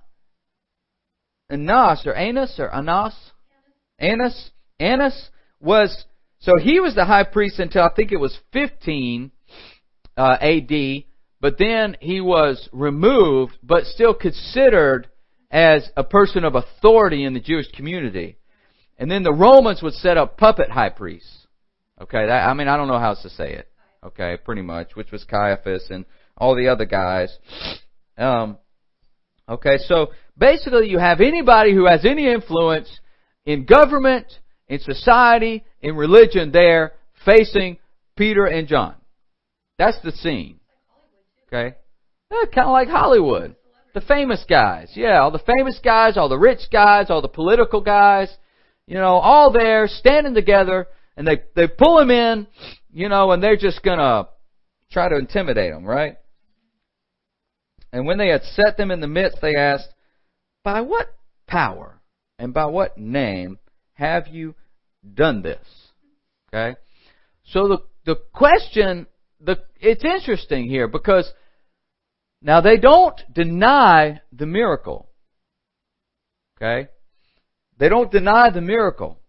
Anas 1.51 2.03
or 2.05 2.15
Annas 2.15 2.55
or 2.59 2.73
Anas, 2.73 3.15
Annas? 3.99 4.51
Annas 4.79 5.29
was, 5.59 6.05
so 6.39 6.57
he 6.57 6.79
was 6.79 6.95
the 6.95 7.05
high 7.05 7.23
priest 7.23 7.59
until 7.59 7.83
I 7.83 7.89
think 7.95 8.11
it 8.11 8.19
was 8.19 8.37
15 8.53 9.31
uh, 10.17 10.37
AD, 10.41 11.03
but 11.39 11.57
then 11.57 11.97
he 11.99 12.21
was 12.21 12.67
removed, 12.71 13.53
but 13.63 13.85
still 13.85 14.13
considered 14.13 15.09
as 15.49 15.89
a 15.95 16.03
person 16.03 16.43
of 16.43 16.55
authority 16.55 17.23
in 17.23 17.33
the 17.33 17.39
Jewish 17.39 17.71
community. 17.71 18.37
And 18.97 19.09
then 19.09 19.23
the 19.23 19.33
Romans 19.33 19.81
would 19.81 19.93
set 19.93 20.17
up 20.17 20.37
puppet 20.37 20.69
high 20.69 20.89
priests. 20.89 21.47
Okay, 22.01 22.25
that, 22.25 22.47
I 22.47 22.53
mean, 22.53 22.67
I 22.67 22.77
don't 22.77 22.87
know 22.87 22.99
how 22.99 23.09
else 23.09 23.23
to 23.23 23.29
say 23.29 23.53
it. 23.53 23.69
Okay, 24.03 24.37
pretty 24.43 24.61
much, 24.61 24.95
which 24.95 25.11
was 25.11 25.23
Caiaphas 25.23 25.87
and 25.89 26.05
all 26.37 26.55
the 26.55 26.67
other 26.67 26.85
guys. 26.85 27.35
Um, 28.17 28.57
okay, 29.49 29.77
so 29.79 30.11
Basically, 30.37 30.89
you 30.89 30.99
have 30.99 31.19
anybody 31.19 31.73
who 31.73 31.87
has 31.87 32.05
any 32.05 32.31
influence 32.31 32.99
in 33.45 33.65
government, 33.65 34.27
in 34.67 34.79
society, 34.79 35.63
in 35.81 35.95
religion 35.95 36.51
there 36.51 36.93
facing 37.25 37.77
Peter 38.15 38.45
and 38.45 38.67
John. 38.67 38.95
That's 39.79 39.99
the 40.03 40.11
scene. 40.11 40.59
Okay? 41.47 41.75
Yeah, 42.31 42.45
kind 42.53 42.67
of 42.67 42.73
like 42.73 42.89
Hollywood. 42.89 43.55
The 43.97 44.05
famous 44.05 44.45
guys. 44.47 44.91
Yeah, 44.93 45.21
all 45.21 45.31
the 45.31 45.39
famous 45.39 45.79
guys, 45.83 46.17
all 46.17 46.29
the 46.29 46.37
rich 46.37 46.69
guys, 46.71 47.09
all 47.09 47.23
the 47.23 47.27
political 47.27 47.81
guys, 47.81 48.31
you 48.85 48.93
know, 48.93 49.15
all 49.15 49.51
there 49.51 49.87
standing 49.87 50.35
together 50.35 50.85
and 51.15 51.25
they, 51.25 51.41
they 51.55 51.67
pull 51.67 51.97
them 51.97 52.11
in, 52.11 52.45
you 52.93 53.09
know, 53.09 53.31
and 53.31 53.41
they're 53.41 53.57
just 53.57 53.81
gonna 53.81 54.27
try 54.91 55.09
to 55.09 55.17
intimidate 55.17 55.73
them, 55.73 55.83
right? 55.83 56.17
And 57.91 58.05
when 58.05 58.19
they 58.19 58.27
had 58.27 58.43
set 58.43 58.77
them 58.77 58.91
in 58.91 58.99
the 59.01 59.07
midst, 59.07 59.39
they 59.41 59.55
asked, 59.55 59.89
by 60.63 60.81
what 60.81 61.07
power 61.47 61.99
and 62.37 62.53
by 62.53 62.67
what 62.67 62.99
name 62.99 63.57
have 63.93 64.27
you 64.27 64.53
done 65.11 65.41
this? 65.41 65.65
Okay? 66.53 66.77
So 67.45 67.67
the, 67.67 67.77
the 68.05 68.21
question, 68.31 69.07
the, 69.41 69.57
it's 69.79 70.05
interesting 70.05 70.69
here 70.69 70.87
because 70.87 71.33
now 72.41 72.61
they 72.61 72.77
don't 72.77 73.19
deny 73.33 74.21
the 74.31 74.45
miracle. 74.45 75.09
Okay? 76.57 76.89
They 77.77 77.89
don't 77.89 78.11
deny 78.11 78.49
the 78.49 78.61
miracle. 78.61 79.19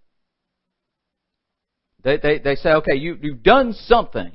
They, 2.03 2.17
they, 2.17 2.39
they 2.39 2.55
say, 2.55 2.71
okay, 2.71 2.97
you, 2.97 3.19
you've 3.21 3.43
done 3.43 3.73
something. 3.73 4.33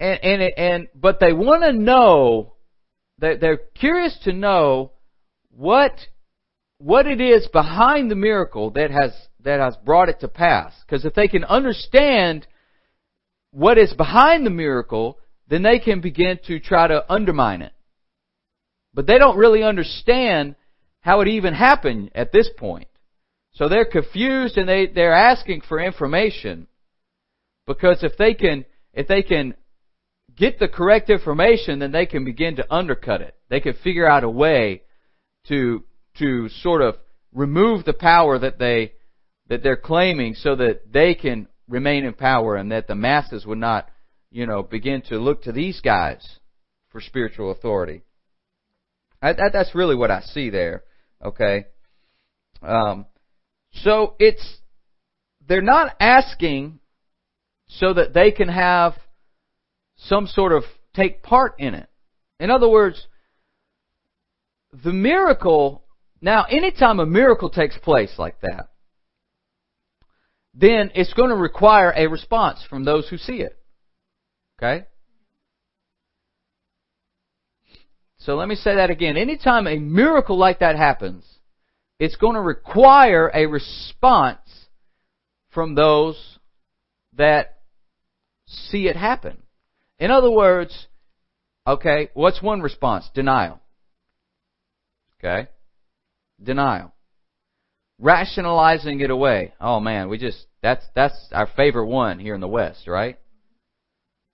And, 0.00 0.20
and, 0.22 0.42
and, 0.56 0.88
but 0.94 1.20
they 1.20 1.32
want 1.32 1.62
to 1.62 1.72
know, 1.72 2.54
they're 3.18 3.60
curious 3.74 4.16
to 4.24 4.32
know 4.32 4.92
what, 5.50 5.92
what 6.78 7.06
it 7.06 7.20
is 7.20 7.48
behind 7.52 8.10
the 8.10 8.16
miracle 8.16 8.70
that 8.70 8.90
has, 8.90 9.12
that 9.44 9.60
has 9.60 9.76
brought 9.84 10.08
it 10.08 10.20
to 10.20 10.28
pass. 10.28 10.72
Because 10.86 11.04
if 11.04 11.14
they 11.14 11.28
can 11.28 11.44
understand 11.44 12.46
what 13.50 13.78
is 13.78 13.92
behind 13.94 14.44
the 14.44 14.50
miracle, 14.50 15.18
then 15.48 15.62
they 15.62 15.78
can 15.78 16.00
begin 16.00 16.38
to 16.46 16.60
try 16.60 16.86
to 16.86 17.10
undermine 17.10 17.62
it. 17.62 17.72
But 18.94 19.06
they 19.06 19.18
don't 19.18 19.36
really 19.36 19.62
understand 19.62 20.56
how 21.00 21.20
it 21.20 21.28
even 21.28 21.54
happened 21.54 22.10
at 22.14 22.32
this 22.32 22.50
point. 22.56 22.88
So 23.52 23.68
they're 23.68 23.84
confused 23.84 24.56
and 24.56 24.68
they, 24.68 24.86
they're 24.86 25.14
asking 25.14 25.62
for 25.62 25.80
information. 25.80 26.66
Because 27.66 28.02
if 28.02 28.16
they 28.16 28.34
can, 28.34 28.64
if 28.92 29.08
they 29.08 29.22
can 29.22 29.54
get 30.36 30.58
the 30.58 30.68
correct 30.68 31.10
information, 31.10 31.78
then 31.78 31.92
they 31.92 32.06
can 32.06 32.24
begin 32.24 32.56
to 32.56 32.74
undercut 32.74 33.20
it. 33.20 33.34
They 33.48 33.60
can 33.60 33.74
figure 33.74 34.08
out 34.08 34.24
a 34.24 34.30
way 34.30 34.82
to, 35.48 35.84
to 36.18 36.48
sort 36.48 36.82
of 36.82 36.96
remove 37.32 37.84
the 37.84 37.92
power 37.92 38.38
that 38.38 38.58
they, 38.58 38.92
that 39.48 39.62
they're 39.62 39.76
claiming 39.76 40.34
so 40.34 40.56
that 40.56 40.92
they 40.92 41.14
can 41.14 41.48
remain 41.68 42.04
in 42.04 42.14
power 42.14 42.56
and 42.56 42.72
that 42.72 42.86
the 42.86 42.94
masses 42.94 43.44
would 43.44 43.58
not, 43.58 43.88
you 44.30 44.46
know, 44.46 44.62
begin 44.62 45.02
to 45.08 45.18
look 45.18 45.42
to 45.42 45.52
these 45.52 45.80
guys 45.80 46.38
for 46.90 47.00
spiritual 47.00 47.50
authority. 47.50 48.02
I, 49.20 49.32
that, 49.32 49.50
that's 49.52 49.74
really 49.74 49.94
what 49.96 50.10
I 50.10 50.20
see 50.20 50.50
there. 50.50 50.84
Okay. 51.24 51.66
Um, 52.62 53.06
so 53.72 54.14
it's 54.18 54.58
they're 55.46 55.62
not 55.62 55.96
asking 55.98 56.78
so 57.66 57.94
that 57.94 58.14
they 58.14 58.30
can 58.30 58.48
have 58.48 58.94
some 59.96 60.26
sort 60.26 60.52
of 60.52 60.64
take 60.94 61.22
part 61.22 61.54
in 61.58 61.74
it. 61.74 61.88
In 62.38 62.50
other 62.50 62.68
words, 62.68 63.06
the 64.84 64.92
miracle 64.92 65.84
now 66.20 66.44
anytime 66.44 67.00
a 67.00 67.06
miracle 67.06 67.50
takes 67.50 67.76
place 67.78 68.12
like 68.18 68.40
that, 68.40 68.68
then 70.54 70.90
it's 70.94 71.12
going 71.12 71.30
to 71.30 71.36
require 71.36 71.92
a 71.96 72.08
response 72.08 72.60
from 72.68 72.84
those 72.84 73.08
who 73.08 73.16
see 73.16 73.36
it. 73.36 73.56
Okay? 74.58 74.86
So 78.18 78.34
let 78.34 78.48
me 78.48 78.56
say 78.56 78.74
that 78.76 78.90
again. 78.90 79.16
Anytime 79.16 79.66
a 79.66 79.78
miracle 79.78 80.36
like 80.36 80.58
that 80.58 80.76
happens, 80.76 81.24
it's 81.98 82.16
going 82.16 82.34
to 82.34 82.40
require 82.40 83.30
a 83.32 83.46
response 83.46 84.40
from 85.50 85.74
those 85.74 86.38
that 87.16 87.58
see 88.46 88.86
it 88.86 88.96
happen. 88.96 89.42
In 89.98 90.10
other 90.10 90.30
words, 90.30 90.86
okay, 91.66 92.10
what's 92.14 92.42
one 92.42 92.60
response? 92.60 93.08
Denial. 93.14 93.60
Okay? 95.18 95.48
Denial. 96.42 96.92
Rationalizing 98.00 99.00
it 99.00 99.10
away. 99.10 99.54
Oh 99.60 99.80
man, 99.80 100.08
we 100.08 100.18
just, 100.18 100.46
that's, 100.62 100.84
that's 100.94 101.16
our 101.32 101.48
favorite 101.56 101.86
one 101.86 102.20
here 102.20 102.34
in 102.34 102.40
the 102.40 102.48
West, 102.48 102.86
right? 102.86 103.18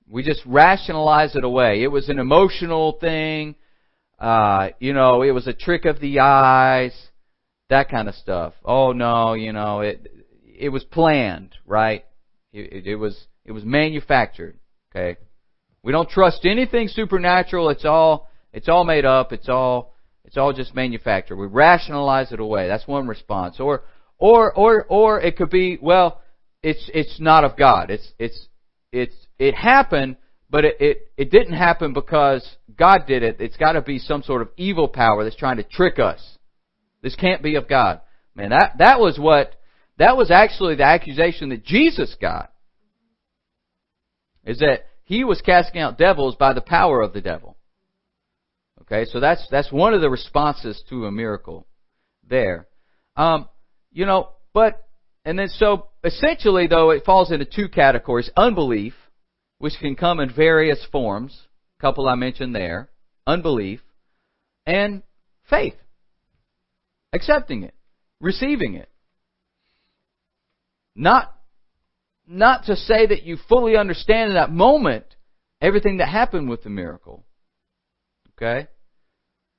We 0.09 0.23
just 0.23 0.43
rationalize 0.45 1.35
it 1.37 1.45
away. 1.45 1.83
It 1.83 1.89
was 1.89 2.09
an 2.09 2.19
emotional 2.19 2.93
thing. 3.01 3.57
Uh, 4.19 4.71
you 4.79 4.93
know, 4.93 5.23
it 5.23 5.31
was 5.31 5.47
a 5.47 5.53
trick 5.53 5.85
of 5.87 6.01
the 6.01 6.21
eyes 6.21 6.93
that 7.71 7.91
kind 7.91 8.09
of 8.09 8.15
stuff. 8.15 8.55
Oh 8.65 8.93
no, 8.93 9.35
you 9.35 9.53
know 9.53 9.81
it 9.81 10.07
it 10.45 10.69
was 10.69 10.85
planned, 10.85 11.55
right? 11.67 12.05
It, 12.53 12.73
it, 12.73 12.87
it 12.87 12.97
was 12.97 13.27
it 13.45 13.53
was 13.53 13.65
manufactured. 13.65 14.59
Okay, 14.95 15.19
we 15.83 15.93
don't 15.93 16.09
trust 16.09 16.45
anything 16.45 16.89
supernatural. 16.89 17.71
It's 17.71 17.85
all 17.85 18.29
it's 18.53 18.69
all 18.69 18.85
made 18.85 19.05
up. 19.05 19.33
It's 19.33 19.49
all 19.49 19.95
it's 20.25 20.37
all 20.37 20.53
just 20.53 20.75
manufactured. 20.75 21.37
We 21.37 21.47
rationalize 21.47 22.33
it 22.33 22.41
away. 22.41 22.69
That's 22.69 22.87
one 22.87 23.07
response. 23.09 23.59
Or 23.61 23.83
or 24.19 24.53
or 24.53 24.85
or 24.85 25.21
it 25.21 25.37
could 25.37 25.51
be 25.51 25.79
well, 25.81 26.21
it's 26.63 26.91
it's 26.93 27.19
not 27.19 27.45
of 27.45 27.57
God. 27.57 27.91
It's 27.91 28.13
it's 28.19 28.49
it's 28.95 29.17
it 29.39 29.55
happened, 29.55 30.17
but 30.49 30.65
it 30.65 30.77
it, 30.81 30.99
it 31.17 31.31
didn't 31.31 31.55
happen 31.55 31.93
because 31.93 32.49
God 32.77 33.07
did 33.07 33.23
it. 33.23 33.37
It's 33.41 33.57
got 33.57 33.73
to 33.73 33.83
be 33.83 33.99
some 33.99 34.23
sort 34.23 34.43
of 34.43 34.49
evil 34.57 34.89
power 34.89 35.25
that's 35.25 35.37
trying 35.37 35.59
to 35.59 35.63
trick 35.63 35.99
us. 35.99 36.21
This 37.03 37.15
can't 37.15 37.43
be 37.43 37.57
of 37.57 37.69
God. 37.69 38.01
Man, 38.35 38.51
that, 38.51 38.77
that 38.79 38.99
was 38.99 39.19
what, 39.19 39.55
that 39.99 40.17
was 40.17 40.31
actually 40.31 40.77
the 40.77 40.85
accusation 40.85 41.51
that 41.51 41.65
Jesus 41.65 42.17
got. 42.21 42.51
Is 44.45 44.59
that 44.59 44.87
he 45.05 45.23
was 45.23 45.41
casting 45.41 45.81
out 45.81 45.99
devils 45.99 46.35
by 46.37 46.53
the 46.53 46.61
power 46.61 47.01
of 47.01 47.13
the 47.13 47.21
devil. 47.21 47.57
Okay, 48.83 49.05
so 49.11 49.21
that's, 49.21 49.47
that's 49.51 49.71
one 49.71 49.95
of 49.95 50.01
the 50.01 50.11
responses 50.11 50.83
to 50.91 51.07
a 51.07 51.13
miracle 51.13 51.67
there. 52.29 52.67
Um, 53.17 53.49
you 53.93 54.05
know, 54.05 54.31
but, 54.53 54.87
and 55.25 55.39
then 55.39 55.49
so 55.49 55.89
essentially 56.03 56.67
though 56.67 56.91
it 56.91 57.05
falls 57.05 57.31
into 57.31 57.45
two 57.45 57.69
categories. 57.69 58.31
Unbelief, 58.37 58.95
which 59.59 59.75
can 59.81 59.97
come 59.97 60.21
in 60.21 60.33
various 60.33 60.85
forms. 60.91 61.47
A 61.79 61.83
couple 61.83 62.09
I 62.09 62.15
mentioned 62.15 62.55
there. 62.55 62.91
Unbelief. 63.27 63.81
And 64.67 65.03
faith 65.49 65.75
accepting 67.15 67.63
it, 67.63 67.75
receiving 68.21 68.75
it. 68.75 68.91
Not, 70.97 71.33
not 72.27 72.65
to 72.67 72.77
say 72.77 73.07
that 73.07 73.23
you 73.23 73.39
fully 73.49 73.77
understand 73.77 74.31
in 74.31 74.35
that 74.35 74.51
moment 74.51 75.05
everything 75.61 75.99
that 75.99 76.09
happened 76.09 76.49
with 76.49 76.63
the 76.63 76.71
miracle. 76.71 77.25
Okay? 78.37 78.69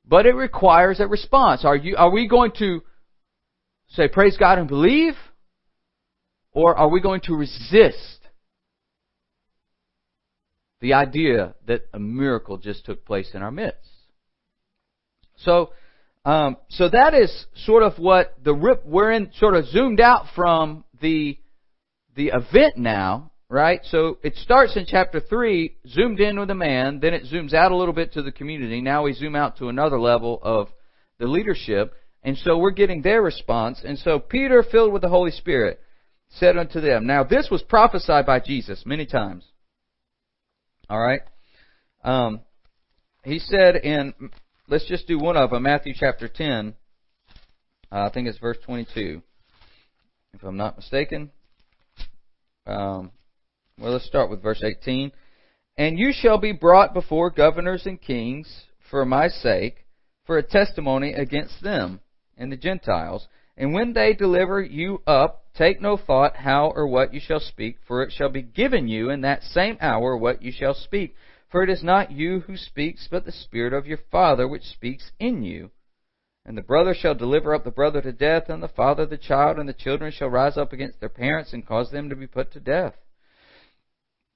But 0.05 0.25
it 0.25 0.35
requires 0.35 0.99
a 0.99 1.07
response. 1.07 1.65
Are 1.65 1.75
you, 1.75 1.95
are 1.97 2.11
we 2.11 2.27
going 2.27 2.51
to 2.59 2.83
say 3.89 4.07
praise 4.07 4.37
God 4.37 4.59
and 4.59 4.67
believe? 4.67 5.13
Or 6.55 6.73
are 6.73 6.87
we 6.87 7.01
going 7.01 7.19
to 7.25 7.35
resist 7.35 8.19
the 10.79 10.93
idea 10.93 11.53
that 11.67 11.81
a 11.93 11.99
miracle 11.99 12.57
just 12.57 12.85
took 12.85 13.05
place 13.05 13.29
in 13.33 13.41
our 13.41 13.51
midst? 13.51 13.89
So, 15.39 15.71
um, 16.23 16.55
so 16.69 16.87
that 16.87 17.13
is 17.13 17.45
sort 17.65 17.83
of 17.83 17.99
what 17.99 18.37
the 18.41 18.53
rip, 18.53 18.85
we're 18.85 19.11
in 19.11 19.31
sort 19.37 19.55
of 19.55 19.65
zoomed 19.67 19.99
out 19.99 20.27
from 20.33 20.85
the, 21.01 21.37
the 22.15 22.31
event 22.33 22.77
now, 22.77 23.31
right? 23.49 23.81
So 23.83 24.17
it 24.23 24.37
starts 24.37 24.77
in 24.77 24.85
chapter 24.87 25.19
3, 25.19 25.75
zoomed 25.89 26.21
in 26.21 26.39
with 26.39 26.49
a 26.49 26.55
man, 26.55 27.01
then 27.01 27.13
it 27.13 27.25
zooms 27.25 27.53
out 27.53 27.73
a 27.73 27.75
little 27.75 27.93
bit 27.93 28.13
to 28.13 28.21
the 28.21 28.31
community. 28.31 28.79
Now 28.79 29.03
we 29.03 29.11
zoom 29.11 29.35
out 29.35 29.57
to 29.57 29.67
another 29.67 29.99
level 29.99 30.39
of 30.41 30.69
the 31.19 31.27
leadership. 31.27 31.93
And 32.23 32.37
so 32.37 32.57
we're 32.57 32.71
getting 32.71 33.01
their 33.01 33.21
response. 33.21 33.81
And 33.83 33.99
so 33.99 34.19
Peter, 34.19 34.63
filled 34.63 34.93
with 34.93 35.01
the 35.01 35.09
Holy 35.09 35.31
Spirit, 35.31 35.81
said 36.35 36.57
unto 36.57 36.81
them, 36.81 37.05
Now 37.05 37.23
this 37.23 37.49
was 37.49 37.63
prophesied 37.63 38.25
by 38.25 38.39
Jesus 38.39 38.83
many 38.85 39.05
times. 39.05 39.45
Alright? 40.89 41.21
Um, 42.03 42.41
he 43.23 43.39
said 43.39 43.75
in 43.75 44.13
Let's 44.67 44.87
just 44.87 45.07
do 45.07 45.19
one 45.19 45.37
of 45.37 45.51
them, 45.51 45.63
Matthew 45.63 45.93
chapter 45.95 46.27
10. 46.27 46.73
Uh, 47.91 47.95
I 47.95 48.09
think 48.09 48.27
it's 48.27 48.39
verse 48.39 48.57
22, 48.65 49.21
if 50.33 50.43
I'm 50.43 50.57
not 50.57 50.75
mistaken. 50.75 51.29
Um, 52.65 53.11
well, 53.79 53.91
let's 53.93 54.07
start 54.07 54.31
with 54.31 54.41
verse 54.41 54.63
18. 54.63 55.11
And 55.77 55.99
you 55.99 56.11
shall 56.11 56.39
be 56.39 56.51
brought 56.51 56.95
before 56.95 57.29
governors 57.29 57.85
and 57.85 58.01
kings 58.01 58.63
for 58.89 59.05
my 59.05 59.27
sake, 59.27 59.85
for 60.25 60.39
a 60.39 60.43
testimony 60.43 61.13
against 61.13 61.61
them 61.61 61.99
and 62.37 62.51
the 62.51 62.57
Gentiles. 62.57 63.27
And 63.57 63.73
when 63.73 63.93
they 63.93 64.13
deliver 64.13 64.61
you 64.61 65.01
up, 65.07 65.45
take 65.53 65.81
no 65.81 65.97
thought 65.97 66.35
how 66.35 66.71
or 66.75 66.87
what 66.87 67.13
you 67.13 67.21
shall 67.21 67.39
speak, 67.39 67.77
for 67.87 68.03
it 68.03 68.11
shall 68.11 68.29
be 68.29 68.41
given 68.41 68.87
you 68.87 69.09
in 69.09 69.21
that 69.21 69.43
same 69.43 69.77
hour 69.79 70.17
what 70.17 70.41
you 70.41 70.51
shall 70.51 70.73
speak. 70.73 71.15
For 71.49 71.63
it 71.63 71.69
is 71.69 71.83
not 71.83 72.11
you 72.11 72.41
who 72.41 72.57
speaks, 72.57 73.07
but 73.09 73.23
the 73.23 73.31
Spirit 73.31 73.71
of 73.71 73.87
your 73.87 73.99
Father 74.11 74.47
which 74.47 74.63
speaks 74.63 75.11
in 75.19 75.43
you. 75.43 75.71
And 76.45 76.57
the 76.57 76.61
brother 76.61 76.93
shall 76.93 77.15
deliver 77.15 77.55
up 77.55 77.63
the 77.63 77.71
brother 77.71 78.01
to 78.01 78.11
death, 78.11 78.49
and 78.49 78.61
the 78.61 78.67
father 78.67 79.05
the 79.05 79.17
child, 79.17 79.57
and 79.57 79.67
the 79.67 79.73
children 79.73 80.11
shall 80.11 80.29
rise 80.29 80.57
up 80.57 80.73
against 80.73 80.99
their 80.99 81.09
parents 81.09 81.53
and 81.53 81.65
cause 81.65 81.89
them 81.91 82.09
to 82.09 82.15
be 82.15 82.27
put 82.27 82.51
to 82.53 82.59
death. 82.59 82.93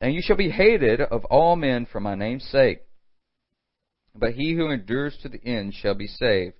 And 0.01 0.13
you 0.13 0.21
shall 0.23 0.38
be 0.38 0.49
hated 0.49 1.01
of 1.01 1.25
all 1.25 1.55
men 1.55 1.85
for 1.85 1.99
my 1.99 2.15
name's 2.15 2.45
sake. 2.45 2.79
But 4.15 4.33
he 4.33 4.53
who 4.53 4.71
endures 4.71 5.17
to 5.21 5.29
the 5.29 5.43
end 5.45 5.75
shall 5.75 5.93
be 5.93 6.07
saved. 6.07 6.58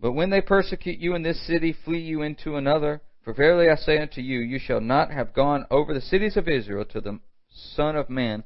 But 0.00 0.12
when 0.12 0.30
they 0.30 0.40
persecute 0.40 0.98
you 0.98 1.14
in 1.14 1.22
this 1.22 1.46
city, 1.46 1.74
flee 1.84 2.00
you 2.00 2.22
into 2.22 2.56
another. 2.56 3.00
For 3.24 3.32
verily 3.32 3.70
I 3.70 3.76
say 3.76 3.98
unto 3.98 4.20
you, 4.20 4.40
you 4.40 4.58
shall 4.58 4.80
not 4.80 5.10
have 5.10 5.32
gone 5.32 5.66
over 5.70 5.94
the 5.94 6.00
cities 6.00 6.36
of 6.36 6.48
Israel 6.48 6.84
till 6.84 7.00
the 7.00 7.20
Son 7.48 7.96
of 7.96 8.10
Man 8.10 8.44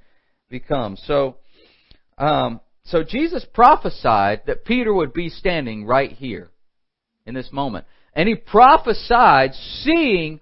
be 0.48 0.60
come. 0.60 0.96
So, 0.96 1.36
um, 2.16 2.60
so 2.84 3.02
Jesus 3.02 3.44
prophesied 3.52 4.42
that 4.46 4.64
Peter 4.64 4.94
would 4.94 5.12
be 5.12 5.28
standing 5.28 5.84
right 5.84 6.12
here 6.12 6.50
in 7.26 7.34
this 7.34 7.52
moment. 7.52 7.86
And 8.14 8.28
he 8.28 8.34
prophesied 8.34 9.54
seeing, 9.54 10.40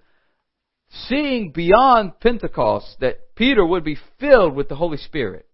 seeing 1.08 1.50
beyond 1.52 2.20
Pentecost 2.20 2.96
that 3.00 3.34
Peter 3.34 3.64
would 3.64 3.84
be 3.84 3.98
filled 4.20 4.54
with 4.54 4.68
the 4.68 4.76
Holy 4.76 4.98
Spirit. 4.98 5.46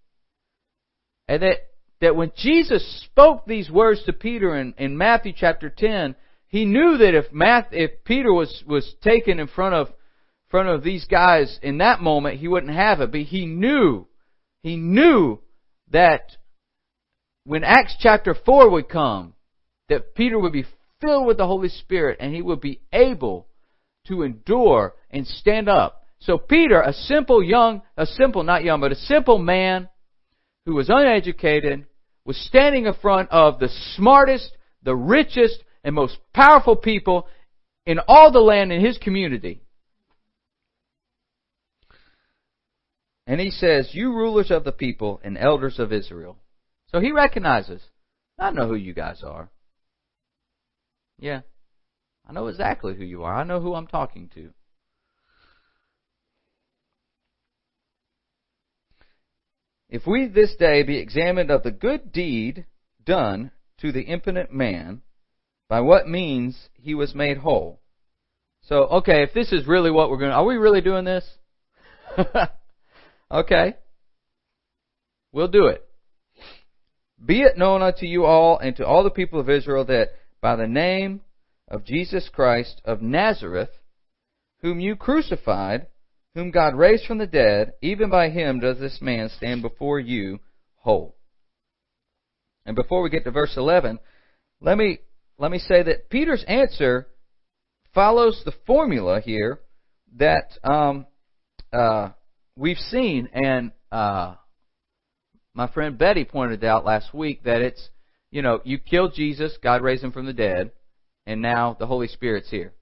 And 1.28 1.42
that 1.42 1.71
that 2.02 2.16
when 2.16 2.32
Jesus 2.36 2.84
spoke 3.04 3.46
these 3.46 3.70
words 3.70 4.02
to 4.04 4.12
Peter 4.12 4.56
in, 4.56 4.74
in 4.76 4.98
Matthew 4.98 5.32
chapter 5.34 5.70
10, 5.70 6.16
he 6.48 6.64
knew 6.64 6.98
that 6.98 7.14
if 7.14 7.26
if 7.70 8.04
Peter 8.04 8.32
was, 8.32 8.64
was 8.66 8.92
taken 9.02 9.38
in 9.38 9.46
front 9.46 9.76
of, 9.76 9.88
front 10.50 10.68
of 10.68 10.82
these 10.82 11.06
guys 11.06 11.60
in 11.62 11.78
that 11.78 12.02
moment, 12.02 12.40
he 12.40 12.48
wouldn't 12.48 12.74
have 12.74 13.00
it. 13.00 13.12
But 13.12 13.20
he 13.20 13.46
knew, 13.46 14.08
he 14.64 14.74
knew 14.76 15.38
that 15.92 16.32
when 17.44 17.62
Acts 17.62 17.94
chapter 18.00 18.34
4 18.34 18.68
would 18.68 18.88
come, 18.88 19.34
that 19.88 20.16
Peter 20.16 20.40
would 20.40 20.52
be 20.52 20.66
filled 21.00 21.28
with 21.28 21.36
the 21.36 21.46
Holy 21.46 21.68
Spirit 21.68 22.18
and 22.18 22.34
he 22.34 22.42
would 22.42 22.60
be 22.60 22.80
able 22.92 23.46
to 24.08 24.24
endure 24.24 24.94
and 25.08 25.24
stand 25.24 25.68
up. 25.68 26.04
So 26.18 26.36
Peter, 26.36 26.80
a 26.80 26.92
simple 26.92 27.44
young, 27.44 27.82
a 27.96 28.06
simple, 28.06 28.42
not 28.42 28.64
young, 28.64 28.80
but 28.80 28.90
a 28.90 28.96
simple 28.96 29.38
man 29.38 29.88
who 30.66 30.74
was 30.74 30.88
uneducated, 30.88 31.86
was 32.24 32.36
standing 32.36 32.86
in 32.86 32.94
front 32.94 33.30
of 33.30 33.58
the 33.58 33.68
smartest, 33.96 34.56
the 34.82 34.94
richest, 34.94 35.62
and 35.84 35.94
most 35.94 36.18
powerful 36.32 36.76
people 36.76 37.26
in 37.84 37.98
all 38.06 38.30
the 38.30 38.40
land 38.40 38.72
in 38.72 38.84
his 38.84 38.98
community. 38.98 39.60
And 43.26 43.40
he 43.40 43.50
says, 43.50 43.90
You 43.92 44.12
rulers 44.12 44.50
of 44.50 44.64
the 44.64 44.72
people 44.72 45.20
and 45.24 45.38
elders 45.38 45.78
of 45.78 45.92
Israel. 45.92 46.36
So 46.92 47.00
he 47.00 47.12
recognizes, 47.12 47.80
I 48.38 48.50
know 48.50 48.68
who 48.68 48.74
you 48.74 48.92
guys 48.92 49.22
are. 49.22 49.48
Yeah. 51.18 51.42
I 52.28 52.32
know 52.32 52.48
exactly 52.48 52.94
who 52.94 53.04
you 53.04 53.24
are. 53.24 53.34
I 53.34 53.44
know 53.44 53.60
who 53.60 53.74
I'm 53.74 53.86
talking 53.86 54.30
to. 54.34 54.52
If 59.92 60.06
we 60.06 60.26
this 60.26 60.56
day 60.56 60.84
be 60.84 60.96
examined 60.96 61.50
of 61.50 61.62
the 61.62 61.70
good 61.70 62.12
deed 62.12 62.64
done 63.04 63.50
to 63.82 63.92
the 63.92 64.00
impotent 64.00 64.50
man, 64.50 65.02
by 65.68 65.80
what 65.80 66.08
means 66.08 66.70
he 66.72 66.94
was 66.94 67.14
made 67.14 67.36
whole. 67.36 67.78
So, 68.62 68.84
okay, 68.84 69.22
if 69.22 69.34
this 69.34 69.52
is 69.52 69.66
really 69.66 69.90
what 69.90 70.08
we're 70.08 70.16
going 70.16 70.30
to, 70.30 70.36
are 70.36 70.46
we 70.46 70.56
really 70.56 70.80
doing 70.80 71.04
this? 71.04 71.28
okay. 73.30 73.76
We'll 75.30 75.48
do 75.48 75.66
it. 75.66 75.86
Be 77.22 77.42
it 77.42 77.58
known 77.58 77.82
unto 77.82 78.06
you 78.06 78.24
all 78.24 78.58
and 78.58 78.74
to 78.76 78.86
all 78.86 79.04
the 79.04 79.10
people 79.10 79.40
of 79.40 79.50
Israel 79.50 79.84
that 79.84 80.12
by 80.40 80.56
the 80.56 80.66
name 80.66 81.20
of 81.68 81.84
Jesus 81.84 82.30
Christ 82.32 82.80
of 82.86 83.02
Nazareth, 83.02 83.70
whom 84.62 84.80
you 84.80 84.96
crucified, 84.96 85.88
whom 86.34 86.50
God 86.50 86.74
raised 86.74 87.06
from 87.06 87.18
the 87.18 87.26
dead, 87.26 87.74
even 87.82 88.10
by 88.10 88.30
him 88.30 88.60
does 88.60 88.78
this 88.78 88.98
man 89.00 89.30
stand 89.36 89.62
before 89.62 90.00
you 90.00 90.40
whole. 90.76 91.16
And 92.64 92.76
before 92.76 93.02
we 93.02 93.10
get 93.10 93.24
to 93.24 93.30
verse 93.30 93.54
11, 93.56 93.98
let 94.60 94.78
me, 94.78 95.00
let 95.38 95.50
me 95.50 95.58
say 95.58 95.82
that 95.82 96.08
Peter's 96.08 96.44
answer 96.46 97.08
follows 97.92 98.40
the 98.44 98.54
formula 98.66 99.20
here 99.20 99.60
that 100.16 100.52
um, 100.62 101.06
uh, 101.72 102.10
we've 102.56 102.78
seen, 102.78 103.28
and 103.32 103.72
uh, 103.90 104.34
my 105.54 105.68
friend 105.68 105.98
Betty 105.98 106.24
pointed 106.24 106.64
out 106.64 106.84
last 106.84 107.12
week 107.12 107.44
that 107.44 107.60
it's, 107.60 107.90
you 108.30 108.42
know, 108.42 108.60
you 108.64 108.78
killed 108.78 109.14
Jesus, 109.14 109.56
God 109.62 109.82
raised 109.82 110.04
him 110.04 110.12
from 110.12 110.26
the 110.26 110.32
dead, 110.32 110.70
and 111.26 111.42
now 111.42 111.76
the 111.78 111.86
Holy 111.86 112.08
Spirit's 112.08 112.50
here. 112.50 112.72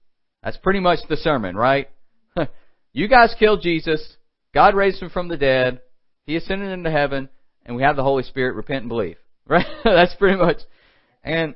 That's 0.43 0.57
pretty 0.57 0.79
much 0.79 0.99
the 1.09 1.17
sermon, 1.17 1.55
right? 1.55 1.89
You 2.93 3.07
guys 3.07 3.35
killed 3.37 3.61
Jesus. 3.61 4.17
God 4.53 4.75
raised 4.75 5.01
him 5.01 5.09
from 5.09 5.27
the 5.27 5.37
dead. 5.37 5.81
He 6.25 6.35
ascended 6.35 6.71
into 6.71 6.91
heaven, 6.91 7.29
and 7.65 7.75
we 7.75 7.83
have 7.83 7.95
the 7.95 8.03
Holy 8.03 8.23
Spirit. 8.23 8.55
Repent 8.55 8.81
and 8.83 8.89
believe. 8.89 9.17
Right? 9.47 9.65
That's 9.83 10.15
pretty 10.15 10.37
much. 10.37 10.59
And 11.23 11.55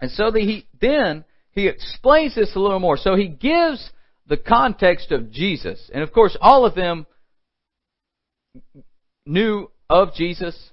and 0.00 0.10
so 0.12 0.30
the, 0.30 0.40
he 0.40 0.66
then 0.80 1.24
he 1.50 1.66
explains 1.66 2.34
this 2.34 2.54
a 2.54 2.60
little 2.60 2.78
more. 2.78 2.96
So 2.96 3.14
he 3.14 3.28
gives 3.28 3.90
the 4.26 4.36
context 4.36 5.12
of 5.12 5.30
Jesus, 5.30 5.90
and 5.92 6.02
of 6.02 6.12
course, 6.12 6.36
all 6.40 6.64
of 6.64 6.74
them 6.74 7.06
knew 9.26 9.70
of 9.90 10.14
Jesus. 10.14 10.70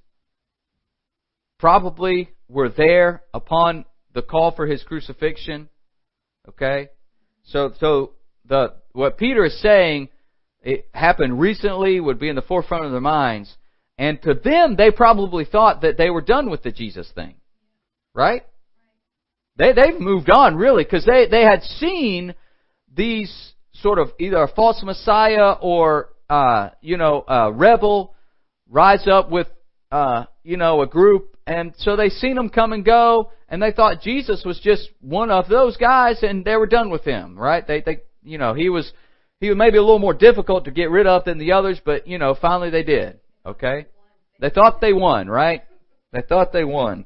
Probably 1.59 2.29
were 2.47 2.69
there 2.69 3.23
upon 3.33 3.85
the 4.13 4.21
call 4.21 4.51
for 4.51 4.67
his 4.67 4.83
crucifixion. 4.83 5.69
Okay, 6.47 6.89
so 7.43 7.73
so 7.79 8.11
the 8.45 8.73
what 8.93 9.17
Peter 9.17 9.45
is 9.45 9.59
saying 9.61 10.09
it 10.61 10.87
happened 10.93 11.39
recently 11.39 11.99
would 11.99 12.19
be 12.19 12.29
in 12.29 12.35
the 12.35 12.41
forefront 12.41 12.85
of 12.85 12.91
their 12.91 13.01
minds. 13.01 13.55
And 13.97 14.21
to 14.23 14.33
them, 14.33 14.75
they 14.75 14.91
probably 14.91 15.45
thought 15.45 15.81
that 15.81 15.97
they 15.97 16.09
were 16.09 16.21
done 16.21 16.49
with 16.49 16.63
the 16.63 16.71
Jesus 16.71 17.09
thing. 17.13 17.35
Right? 18.13 18.43
They, 19.57 19.73
they've 19.73 19.99
moved 19.99 20.29
on 20.29 20.55
really 20.55 20.83
because 20.83 21.05
they, 21.05 21.27
they 21.29 21.43
had 21.43 21.63
seen 21.63 22.35
these 22.93 23.53
sort 23.73 23.99
of 23.99 24.09
either 24.19 24.43
a 24.43 24.47
false 24.47 24.81
messiah 24.83 25.53
or, 25.61 26.09
uh, 26.29 26.69
you 26.81 26.97
know, 26.97 27.23
a 27.27 27.51
rebel 27.51 28.13
rise 28.69 29.07
up 29.07 29.31
with, 29.31 29.47
uh, 29.91 30.25
you 30.43 30.57
know, 30.57 30.81
a 30.81 30.87
group. 30.87 31.37
And 31.47 31.73
so 31.77 31.95
they 31.95 32.09
seen 32.09 32.35
them 32.35 32.49
come 32.49 32.73
and 32.73 32.85
go 32.85 33.31
and 33.49 33.61
they 33.61 33.71
thought 33.71 34.01
Jesus 34.01 34.43
was 34.45 34.59
just 34.59 34.89
one 35.01 35.31
of 35.31 35.49
those 35.49 35.75
guys 35.77 36.19
and 36.21 36.45
they 36.45 36.55
were 36.55 36.67
done 36.67 36.89
with 36.89 37.03
him, 37.03 37.37
right? 37.37 37.65
They, 37.65 37.81
they, 37.81 37.99
you 38.23 38.37
know, 38.37 38.53
he 38.53 38.69
was, 38.69 38.91
he 39.39 39.49
was 39.49 39.57
maybe 39.57 39.77
a 39.77 39.81
little 39.81 39.99
more 39.99 40.13
difficult 40.13 40.65
to 40.65 40.71
get 40.71 40.89
rid 40.89 41.07
of 41.07 41.25
than 41.25 41.37
the 41.37 41.53
others, 41.53 41.79
but, 41.83 42.07
you 42.07 42.17
know, 42.17 42.35
finally 42.39 42.69
they 42.69 42.83
did. 42.83 43.19
Okay? 43.45 43.85
They 44.39 44.49
thought 44.49 44.81
they 44.81 44.93
won, 44.93 45.27
right? 45.27 45.63
They 46.11 46.21
thought 46.21 46.51
they 46.51 46.63
won. 46.63 47.05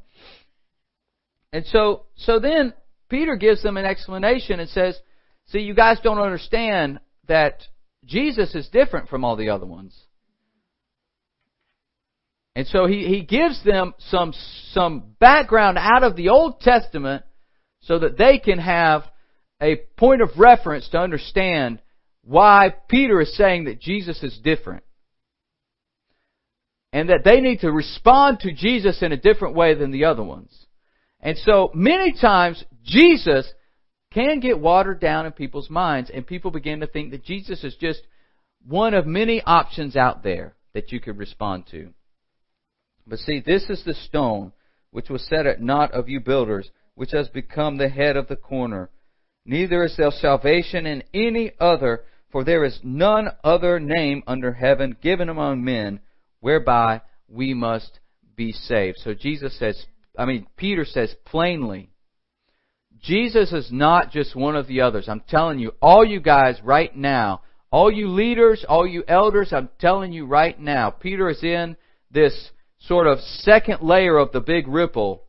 And 1.53 1.65
so, 1.67 2.03
so 2.15 2.39
then 2.39 2.73
Peter 3.09 3.35
gives 3.35 3.63
them 3.63 3.77
an 3.77 3.85
explanation 3.85 4.59
and 4.59 4.69
says, 4.69 4.97
see, 5.47 5.59
you 5.59 5.73
guys 5.73 5.99
don't 6.03 6.19
understand 6.19 6.99
that 7.27 7.61
Jesus 8.05 8.55
is 8.55 8.67
different 8.69 9.09
from 9.09 9.23
all 9.23 9.35
the 9.35 9.49
other 9.49 9.65
ones. 9.65 9.97
And 12.55 12.67
so 12.67 12.87
he, 12.87 13.05
he 13.05 13.21
gives 13.21 13.63
them 13.63 13.93
some, 13.99 14.33
some 14.71 15.15
background 15.19 15.77
out 15.77 16.03
of 16.03 16.15
the 16.15 16.29
Old 16.29 16.61
Testament 16.61 17.23
so 17.81 17.99
that 17.99 18.17
they 18.17 18.39
can 18.39 18.59
have 18.59 19.03
a 19.61 19.77
point 19.97 20.21
of 20.21 20.37
reference 20.37 20.87
to 20.89 20.99
understand 20.99 21.81
why 22.23 22.73
Peter 22.89 23.21
is 23.21 23.35
saying 23.35 23.65
that 23.65 23.79
Jesus 23.79 24.21
is 24.23 24.37
different. 24.43 24.83
And 26.91 27.09
that 27.09 27.23
they 27.23 27.41
need 27.41 27.59
to 27.59 27.71
respond 27.71 28.39
to 28.41 28.53
Jesus 28.53 29.01
in 29.01 29.11
a 29.11 29.17
different 29.17 29.55
way 29.55 29.73
than 29.73 29.91
the 29.91 30.05
other 30.05 30.23
ones. 30.23 30.65
And 31.19 31.37
so 31.37 31.71
many 31.73 32.13
times 32.13 32.63
Jesus 32.83 33.51
can 34.13 34.39
get 34.39 34.59
watered 34.59 35.01
down 35.01 35.25
in 35.25 35.33
people's 35.33 35.69
minds 35.69 36.09
and 36.13 36.25
people 36.25 36.51
begin 36.51 36.79
to 36.79 36.87
think 36.87 37.11
that 37.11 37.25
Jesus 37.25 37.63
is 37.63 37.75
just 37.75 38.01
one 38.65 38.93
of 38.93 39.05
many 39.05 39.41
options 39.45 39.95
out 39.95 40.23
there 40.23 40.55
that 40.73 40.91
you 40.91 40.99
could 40.99 41.17
respond 41.17 41.65
to. 41.71 41.93
But 43.05 43.19
see, 43.19 43.41
this 43.45 43.69
is 43.69 43.83
the 43.83 43.93
stone 43.93 44.53
which 44.91 45.09
was 45.09 45.27
set 45.27 45.45
at 45.45 45.61
naught 45.61 45.91
of 45.91 46.07
you 46.09 46.19
builders, 46.19 46.71
which 46.95 47.11
has 47.11 47.27
become 47.27 47.77
the 47.77 47.89
head 47.89 48.15
of 48.15 48.27
the 48.27 48.35
corner. 48.35 48.89
Neither 49.45 49.83
is 49.83 49.95
there 49.95 50.11
salvation 50.11 50.85
in 50.85 51.03
any 51.13 51.51
other, 51.59 52.03
for 52.31 52.43
there 52.43 52.65
is 52.65 52.79
none 52.83 53.29
other 53.43 53.79
name 53.79 54.23
under 54.25 54.53
heaven 54.53 54.97
given 55.01 55.29
among 55.29 55.63
men 55.63 55.99
whereby 56.39 57.01
we 57.27 57.53
must 57.53 57.99
be 58.35 58.51
saved. 58.51 58.97
So 58.99 59.13
Jesus 59.13 59.57
says, 59.57 59.85
I 60.17 60.25
mean, 60.25 60.47
Peter 60.57 60.85
says 60.85 61.13
plainly, 61.25 61.89
Jesus 63.01 63.53
is 63.53 63.71
not 63.71 64.11
just 64.11 64.35
one 64.35 64.55
of 64.55 64.67
the 64.67 64.81
others. 64.81 65.07
I'm 65.07 65.21
telling 65.29 65.59
you, 65.59 65.73
all 65.81 66.03
you 66.03 66.19
guys 66.19 66.59
right 66.63 66.95
now, 66.95 67.41
all 67.71 67.91
you 67.91 68.07
leaders, 68.07 68.65
all 68.67 68.87
you 68.87 69.03
elders, 69.07 69.49
I'm 69.51 69.69
telling 69.79 70.11
you 70.11 70.25
right 70.25 70.59
now, 70.59 70.89
Peter 70.89 71.29
is 71.29 71.43
in 71.43 71.77
this 72.09 72.49
sort 72.79 73.05
of 73.05 73.19
second 73.19 73.81
layer 73.81 74.17
of 74.17 74.31
the 74.31 74.39
big 74.39 74.67
ripple, 74.67 75.23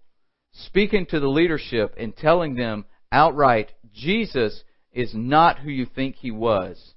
speaking 0.52 1.06
to 1.06 1.20
the 1.20 1.28
leadership 1.28 1.94
and 1.98 2.16
telling 2.16 2.54
them 2.54 2.86
outright, 3.12 3.72
Jesus 3.96 4.62
is 4.92 5.12
not 5.14 5.58
who 5.58 5.70
you 5.70 5.86
think 5.86 6.16
he 6.16 6.30
was. 6.30 6.94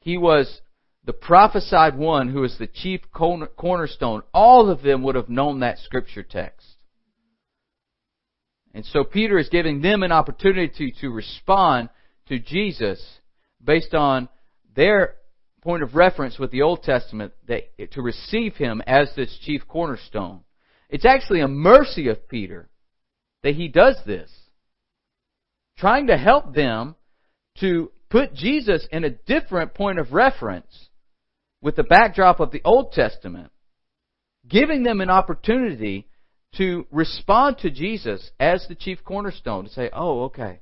He 0.00 0.18
was 0.18 0.60
the 1.04 1.12
prophesied 1.12 1.96
one 1.96 2.28
who 2.28 2.44
is 2.44 2.58
the 2.58 2.66
chief 2.66 3.00
cornerstone. 3.12 4.22
All 4.34 4.68
of 4.68 4.82
them 4.82 5.02
would 5.04 5.14
have 5.14 5.28
known 5.28 5.60
that 5.60 5.78
scripture 5.78 6.24
text. 6.24 6.66
And 8.74 8.84
so 8.84 9.04
Peter 9.04 9.38
is 9.38 9.48
giving 9.48 9.80
them 9.80 10.02
an 10.02 10.12
opportunity 10.12 10.92
to 11.00 11.08
respond 11.08 11.88
to 12.28 12.38
Jesus 12.38 13.02
based 13.64 13.94
on 13.94 14.28
their 14.74 15.14
point 15.62 15.82
of 15.82 15.94
reference 15.94 16.38
with 16.38 16.50
the 16.50 16.62
Old 16.62 16.82
Testament 16.82 17.32
to 17.48 18.02
receive 18.02 18.54
him 18.56 18.82
as 18.86 19.08
this 19.16 19.38
chief 19.42 19.66
cornerstone. 19.66 20.40
It's 20.90 21.06
actually 21.06 21.40
a 21.40 21.48
mercy 21.48 22.08
of 22.08 22.28
Peter 22.28 22.68
that 23.42 23.54
he 23.54 23.68
does 23.68 23.96
this. 24.04 24.30
Trying 25.78 26.06
to 26.06 26.16
help 26.16 26.54
them 26.54 26.96
to 27.60 27.90
put 28.10 28.34
Jesus 28.34 28.86
in 28.90 29.04
a 29.04 29.10
different 29.10 29.74
point 29.74 29.98
of 29.98 30.12
reference 30.12 30.88
with 31.60 31.76
the 31.76 31.84
backdrop 31.84 32.40
of 32.40 32.50
the 32.50 32.62
Old 32.64 32.92
Testament, 32.92 33.50
giving 34.48 34.82
them 34.82 35.00
an 35.00 35.10
opportunity 35.10 36.08
to 36.56 36.86
respond 36.90 37.58
to 37.58 37.70
Jesus 37.70 38.30
as 38.38 38.66
the 38.68 38.74
chief 38.74 39.04
cornerstone, 39.04 39.64
to 39.64 39.70
say, 39.70 39.90
oh, 39.92 40.24
okay, 40.24 40.60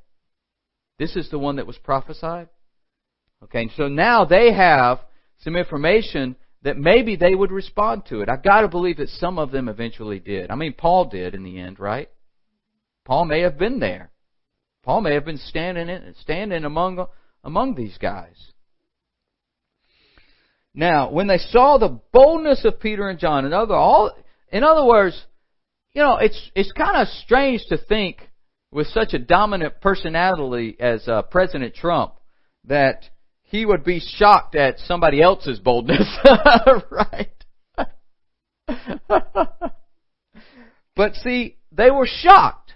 this 0.98 1.14
is 1.16 1.30
the 1.30 1.38
one 1.38 1.56
that 1.56 1.66
was 1.66 1.78
prophesied. 1.78 2.48
Okay, 3.42 3.68
so 3.76 3.88
now 3.88 4.24
they 4.24 4.52
have 4.52 5.00
some 5.38 5.54
information 5.54 6.36
that 6.62 6.78
maybe 6.78 7.14
they 7.14 7.34
would 7.34 7.52
respond 7.52 8.06
to 8.06 8.22
it. 8.22 8.28
I've 8.28 8.42
got 8.42 8.62
to 8.62 8.68
believe 8.68 8.96
that 8.96 9.10
some 9.10 9.38
of 9.38 9.50
them 9.50 9.68
eventually 9.68 10.18
did. 10.18 10.50
I 10.50 10.54
mean, 10.54 10.72
Paul 10.72 11.04
did 11.06 11.34
in 11.34 11.42
the 11.42 11.58
end, 11.58 11.78
right? 11.78 12.08
Paul 13.04 13.26
may 13.26 13.40
have 13.40 13.58
been 13.58 13.80
there. 13.80 14.10
Paul 14.84 15.00
may 15.00 15.14
have 15.14 15.24
been 15.24 15.38
standing 15.38 15.88
in, 15.88 16.14
standing 16.20 16.64
among 16.64 17.06
among 17.42 17.74
these 17.74 17.96
guys. 17.98 18.36
Now, 20.74 21.10
when 21.10 21.26
they 21.26 21.38
saw 21.38 21.78
the 21.78 22.00
boldness 22.12 22.64
of 22.64 22.80
Peter 22.80 23.08
and 23.08 23.18
John, 23.18 23.46
in 23.46 23.52
other 23.52 23.74
all, 23.74 24.14
in 24.50 24.62
other 24.62 24.84
words, 24.84 25.24
you 25.94 26.02
know, 26.02 26.16
it's 26.16 26.50
it's 26.54 26.72
kind 26.72 26.96
of 26.96 27.08
strange 27.08 27.64
to 27.68 27.78
think 27.78 28.28
with 28.70 28.88
such 28.88 29.14
a 29.14 29.18
dominant 29.18 29.80
personality 29.80 30.76
as 30.78 31.08
uh, 31.08 31.22
President 31.22 31.74
Trump 31.74 32.14
that 32.64 33.04
he 33.44 33.64
would 33.64 33.84
be 33.84 34.00
shocked 34.00 34.54
at 34.54 34.80
somebody 34.80 35.22
else's 35.22 35.60
boldness, 35.60 36.08
right? 36.90 37.30
but 40.96 41.14
see, 41.14 41.56
they 41.72 41.90
were 41.90 42.08
shocked. 42.08 42.74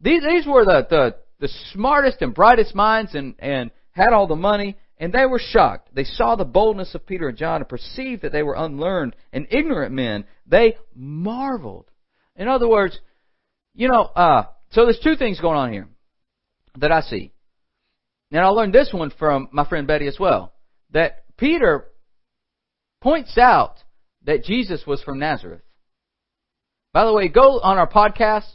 These 0.00 0.22
these 0.22 0.46
were 0.46 0.64
the 0.64 0.86
the, 0.88 1.16
the 1.44 1.52
smartest 1.74 2.22
and 2.22 2.34
brightest 2.34 2.74
minds 2.74 3.14
and 3.14 3.34
and 3.38 3.70
had 3.90 4.14
all 4.14 4.26
the 4.26 4.34
money, 4.34 4.78
and 4.96 5.12
they 5.12 5.26
were 5.26 5.38
shocked. 5.38 5.90
They 5.94 6.04
saw 6.04 6.36
the 6.36 6.46
boldness 6.46 6.94
of 6.94 7.06
Peter 7.06 7.28
and 7.28 7.36
John 7.36 7.60
and 7.60 7.68
perceived 7.68 8.22
that 8.22 8.32
they 8.32 8.42
were 8.42 8.54
unlearned 8.56 9.14
and 9.30 9.46
ignorant 9.50 9.92
men. 9.92 10.24
They 10.46 10.78
marveled. 10.94 11.90
In 12.34 12.48
other 12.48 12.66
words, 12.66 12.98
you 13.74 13.88
know, 13.88 14.04
uh, 14.04 14.44
so 14.70 14.84
there's 14.84 14.98
two 15.04 15.16
things 15.16 15.38
going 15.38 15.58
on 15.58 15.70
here 15.70 15.86
that 16.78 16.90
I 16.90 17.02
see. 17.02 17.30
And 18.32 18.40
I 18.40 18.48
learned 18.48 18.72
this 18.72 18.90
one 18.90 19.12
from 19.18 19.48
my 19.52 19.68
friend 19.68 19.86
Betty 19.86 20.06
as 20.06 20.16
well. 20.18 20.54
That 20.92 21.24
Peter 21.36 21.88
points 23.02 23.36
out 23.36 23.74
that 24.24 24.44
Jesus 24.44 24.82
was 24.86 25.02
from 25.02 25.18
Nazareth. 25.18 25.60
By 26.94 27.04
the 27.04 27.12
way, 27.12 27.28
go 27.28 27.60
on 27.60 27.76
our 27.76 27.88
podcast 27.88 28.50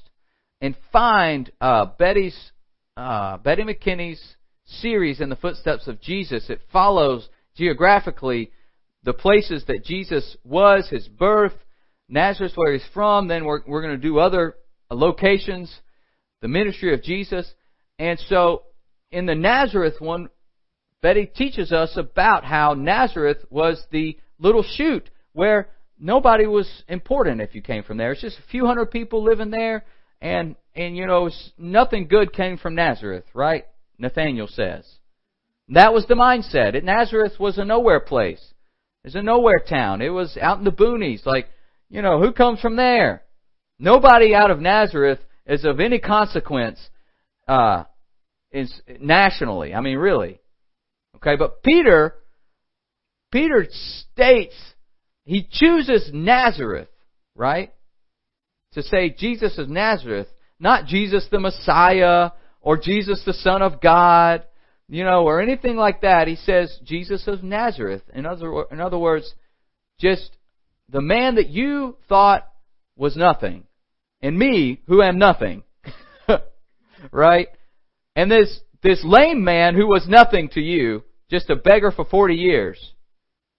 and 0.60 0.76
find 0.92 1.52
uh, 1.62 1.86
Betty's 1.98 2.52
uh, 3.00 3.38
Betty 3.38 3.64
McKinney's 3.64 4.22
series 4.66 5.22
in 5.22 5.30
the 5.30 5.36
footsteps 5.36 5.88
of 5.88 6.02
Jesus. 6.02 6.50
It 6.50 6.60
follows 6.72 7.28
geographically 7.56 8.52
the 9.04 9.14
places 9.14 9.64
that 9.68 9.86
Jesus 9.86 10.36
was, 10.44 10.90
his 10.90 11.08
birth, 11.08 11.54
Nazareth, 12.10 12.52
where 12.56 12.74
he's 12.74 12.86
from. 12.94 13.28
Then 13.28 13.46
we're, 13.46 13.62
we're 13.66 13.82
going 13.82 13.96
to 13.96 14.02
do 14.02 14.20
other 14.20 14.56
locations, 14.92 15.74
the 16.42 16.48
ministry 16.50 16.94
of 16.94 17.02
Jesus. 17.02 17.52
And 17.98 18.20
so 18.28 18.64
in 19.12 19.26
the 19.26 19.36
Nazareth 19.36 19.96
one, 20.00 20.30
Betty 21.02 21.26
teaches 21.26 21.72
us 21.72 21.96
about 21.96 22.44
how 22.44 22.74
Nazareth 22.74 23.46
was 23.50 23.82
the 23.92 24.18
little 24.40 24.64
shoot 24.64 25.10
where 25.32 25.70
nobody 25.98 26.46
was 26.46 26.84
important 26.90 27.40
if 27.40 27.56
you 27.56 27.62
came 27.62 27.84
from 27.84 27.98
there. 27.98 28.12
It's 28.12 28.22
just 28.22 28.40
a 28.40 28.52
few 28.52 28.66
hundred 28.66 28.92
people 28.92 29.24
living 29.24 29.52
there, 29.52 29.86
and 30.22 30.56
and 30.76 30.96
you 30.96 31.08
know 31.08 31.30
nothing 31.58 32.08
good 32.08 32.34
came 32.34 32.58
from 32.58 32.76
Nazareth, 32.76 33.26
right? 33.34 33.66
Nathaniel 33.98 34.48
says. 34.48 34.86
That 35.70 35.94
was 35.94 36.06
the 36.08 36.16
mindset. 36.16 36.82
Nazareth 36.84 37.34
was 37.40 37.58
a 37.58 37.66
nowhere 37.66 38.00
place. 38.00 38.44
It's 39.04 39.16
a 39.16 39.22
nowhere 39.22 39.60
town. 39.60 40.02
It 40.02 40.10
was 40.10 40.38
out 40.42 40.58
in 40.58 40.64
the 40.64 40.72
boonies. 40.72 41.26
Like, 41.26 41.48
you 41.90 42.02
know, 42.02 42.20
who 42.20 42.32
comes 42.32 42.60
from 42.60 42.76
there? 42.76 43.24
Nobody 43.78 44.34
out 44.34 44.52
of 44.52 44.60
Nazareth 44.60 45.20
is 45.46 45.66
of 45.66 45.80
any 45.80 46.00
consequence 46.00 46.80
uh, 47.48 47.84
is 48.52 48.74
nationally. 49.00 49.74
I 49.74 49.82
mean, 49.82 49.98
really. 49.98 50.40
Okay, 51.18 51.36
but 51.36 51.62
Peter, 51.64 52.16
Peter 53.32 53.68
states 54.12 54.56
he 55.30 55.48
chooses 55.50 56.10
Nazareth, 56.12 56.90
right? 57.36 57.72
To 58.80 58.88
say 58.88 59.10
Jesus 59.10 59.58
of 59.58 59.68
Nazareth, 59.68 60.28
not 60.58 60.86
Jesus 60.86 61.28
the 61.30 61.40
Messiah 61.40 62.30
or 62.62 62.78
Jesus 62.78 63.22
the 63.26 63.34
Son 63.34 63.62
of 63.62 63.82
God, 63.82 64.46
you 64.88 65.04
know, 65.04 65.26
or 65.26 65.42
anything 65.42 65.76
like 65.76 66.00
that. 66.00 66.30
He 66.30 66.38
says 66.38 66.80
Jesus 66.86 67.28
of 67.28 67.44
Nazareth. 67.44 68.04
In 68.14 68.26
other, 68.26 68.64
in 68.72 68.80
other 68.80 68.98
words, 68.98 69.34
just 70.00 70.32
the 70.88 71.02
man 71.02 71.36
that 71.36 71.50
you 71.50 71.98
thought 72.08 72.48
was 72.96 73.18
nothing, 73.18 73.66
and 74.22 74.40
me 74.40 74.82
who 74.88 75.02
am 75.02 75.18
nothing. 75.18 75.64
right? 77.12 77.50
And 78.16 78.32
this, 78.32 78.62
this 78.82 79.02
lame 79.04 79.44
man 79.44 79.76
who 79.76 79.88
was 79.88 80.08
nothing 80.08 80.48
to 80.54 80.62
you, 80.62 81.04
just 81.30 81.50
a 81.50 81.58
beggar 81.58 81.92
for 81.92 82.06
40 82.06 82.36
years, 82.36 82.94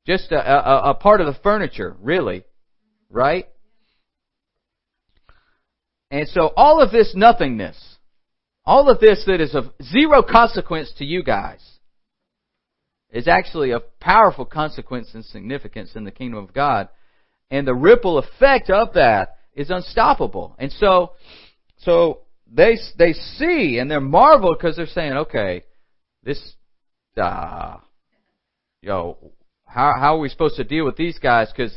just 0.07 0.33
a, 0.33 0.39
a, 0.39 0.91
a 0.93 0.95
part 0.95 1.21
of 1.21 1.27
the 1.27 1.39
furniture, 1.43 1.95
really, 2.01 2.43
right? 3.11 3.47
And 6.11 6.29
so 6.29 6.53
all 6.57 6.83
of 6.83 6.91
this 6.91 7.13
nothingness, 7.15 7.77
all 8.65 8.91
of 8.91 9.01
this 9.01 9.25
that 9.27 9.41
is 9.41 9.55
of 9.55 9.67
zero 9.83 10.23
consequence 10.23 10.93
to 10.99 11.05
you 11.05 11.23
guys, 11.23 11.61
is 13.13 13.29
actually 13.29 13.73
of 13.73 13.99
powerful 14.01 14.45
consequence 14.45 15.11
and 15.15 15.25
significance 15.25 15.93
in 15.95 16.05
the 16.05 16.11
kingdom 16.11 16.43
of 16.43 16.53
God. 16.53 16.89
And 17.51 17.67
the 17.67 17.75
ripple 17.75 18.19
effect 18.19 18.71
of 18.71 18.95
that 18.95 19.37
is 19.55 19.71
unstoppable. 19.71 20.55
And 20.59 20.71
so, 20.73 21.13
so 21.79 22.21
they 22.53 22.79
they 22.99 23.13
see 23.13 23.79
and 23.79 23.91
they're 23.91 24.01
marveled 24.01 24.59
because 24.59 24.77
they're 24.77 24.87
saying, 24.87 25.13
okay, 25.13 25.63
this, 26.23 26.41
uh, 27.17 27.77
yo, 28.83 29.33
how 29.65 29.93
how 29.99 30.17
are 30.17 30.21
we 30.21 30.29
supposed 30.29 30.57
to 30.57 30.65
deal 30.65 30.85
with 30.85 30.97
these 30.97 31.19
guys? 31.19 31.49
Because 31.55 31.77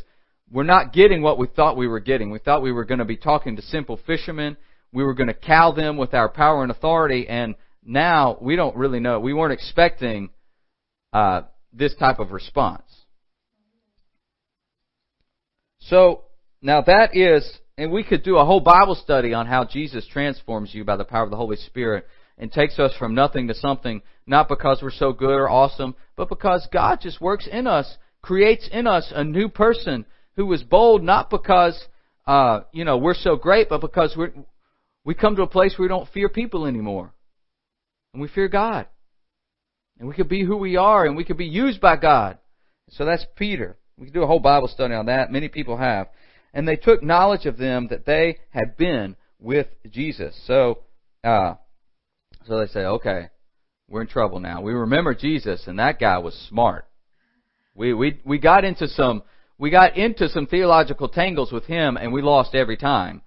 we're 0.50 0.62
not 0.62 0.92
getting 0.92 1.22
what 1.22 1.38
we 1.38 1.46
thought 1.46 1.76
we 1.76 1.88
were 1.88 2.00
getting. 2.00 2.30
We 2.30 2.38
thought 2.38 2.62
we 2.62 2.72
were 2.72 2.84
going 2.84 2.98
to 2.98 3.04
be 3.04 3.16
talking 3.16 3.56
to 3.56 3.62
simple 3.62 3.98
fishermen. 4.06 4.56
We 4.92 5.04
were 5.04 5.14
going 5.14 5.28
to 5.28 5.34
cow 5.34 5.72
them 5.72 5.96
with 5.96 6.14
our 6.14 6.28
power 6.28 6.62
and 6.62 6.70
authority, 6.70 7.26
and 7.28 7.54
now 7.84 8.38
we 8.40 8.56
don't 8.56 8.76
really 8.76 9.00
know. 9.00 9.20
We 9.20 9.34
weren't 9.34 9.52
expecting 9.52 10.30
uh, 11.12 11.42
this 11.72 11.94
type 11.96 12.18
of 12.18 12.30
response. 12.30 12.82
So 15.80 16.22
now 16.62 16.82
that 16.82 17.16
is 17.16 17.58
and 17.76 17.90
we 17.90 18.04
could 18.04 18.22
do 18.22 18.36
a 18.36 18.44
whole 18.44 18.60
Bible 18.60 18.94
study 18.94 19.34
on 19.34 19.46
how 19.46 19.64
Jesus 19.64 20.06
transforms 20.06 20.72
you 20.72 20.84
by 20.84 20.96
the 20.96 21.04
power 21.04 21.24
of 21.24 21.30
the 21.30 21.36
Holy 21.36 21.56
Spirit 21.56 22.06
and 22.38 22.50
takes 22.52 22.78
us 22.78 22.94
from 22.98 23.14
nothing 23.14 23.48
to 23.48 23.54
something, 23.54 24.02
not 24.26 24.48
because 24.48 24.80
we're 24.80 24.90
so 24.92 25.12
good 25.12 25.34
or 25.34 25.50
awesome, 25.50 25.94
but 26.16 26.28
because 26.28 26.68
God 26.72 27.00
just 27.00 27.20
works 27.20 27.48
in 27.50 27.66
us, 27.66 27.96
creates 28.22 28.68
in 28.70 28.86
us 28.86 29.12
a 29.14 29.24
new 29.24 29.48
person 29.48 30.06
who 30.36 30.52
is 30.52 30.62
bold, 30.62 31.02
not 31.02 31.30
because, 31.30 31.80
uh, 32.26 32.60
you 32.72 32.84
know, 32.84 32.98
we're 32.98 33.14
so 33.14 33.36
great, 33.36 33.68
but 33.68 33.80
because 33.80 34.16
we 34.16 34.28
we 35.04 35.14
come 35.14 35.36
to 35.36 35.42
a 35.42 35.46
place 35.46 35.74
where 35.76 35.84
we 35.84 35.88
don't 35.88 36.08
fear 36.10 36.28
people 36.28 36.66
anymore. 36.66 37.12
And 38.12 38.22
we 38.22 38.28
fear 38.28 38.48
God. 38.48 38.86
And 39.98 40.08
we 40.08 40.14
could 40.14 40.28
be 40.28 40.44
who 40.44 40.56
we 40.56 40.76
are 40.76 41.04
and 41.04 41.16
we 41.16 41.24
could 41.24 41.36
be 41.36 41.46
used 41.46 41.80
by 41.80 41.96
God. 41.96 42.38
So 42.90 43.04
that's 43.04 43.26
Peter. 43.36 43.76
We 43.98 44.06
could 44.06 44.14
do 44.14 44.22
a 44.22 44.26
whole 44.26 44.40
Bible 44.40 44.68
study 44.68 44.94
on 44.94 45.06
that. 45.06 45.30
Many 45.30 45.48
people 45.48 45.76
have 45.76 46.08
and 46.54 46.66
they 46.66 46.76
took 46.76 47.02
knowledge 47.02 47.44
of 47.46 47.58
them 47.58 47.88
that 47.90 48.06
they 48.06 48.38
had 48.50 48.76
been 48.78 49.16
with 49.40 49.66
Jesus. 49.90 50.40
So, 50.46 50.78
uh, 51.24 51.54
so 52.46 52.60
they 52.60 52.66
say, 52.68 52.80
okay, 52.80 53.28
we're 53.88 54.02
in 54.02 54.06
trouble 54.06 54.38
now. 54.38 54.62
We 54.62 54.72
remember 54.72 55.14
Jesus, 55.14 55.64
and 55.66 55.78
that 55.78 55.98
guy 55.98 56.18
was 56.18 56.34
smart. 56.48 56.86
We 57.74 57.92
we 57.92 58.20
we 58.24 58.38
got 58.38 58.64
into 58.64 58.86
some 58.86 59.24
we 59.58 59.70
got 59.70 59.96
into 59.96 60.28
some 60.28 60.46
theological 60.46 61.08
tangles 61.08 61.52
with 61.52 61.64
him, 61.64 61.96
and 61.96 62.12
we 62.12 62.22
lost 62.22 62.54
every 62.54 62.76
time. 62.76 63.22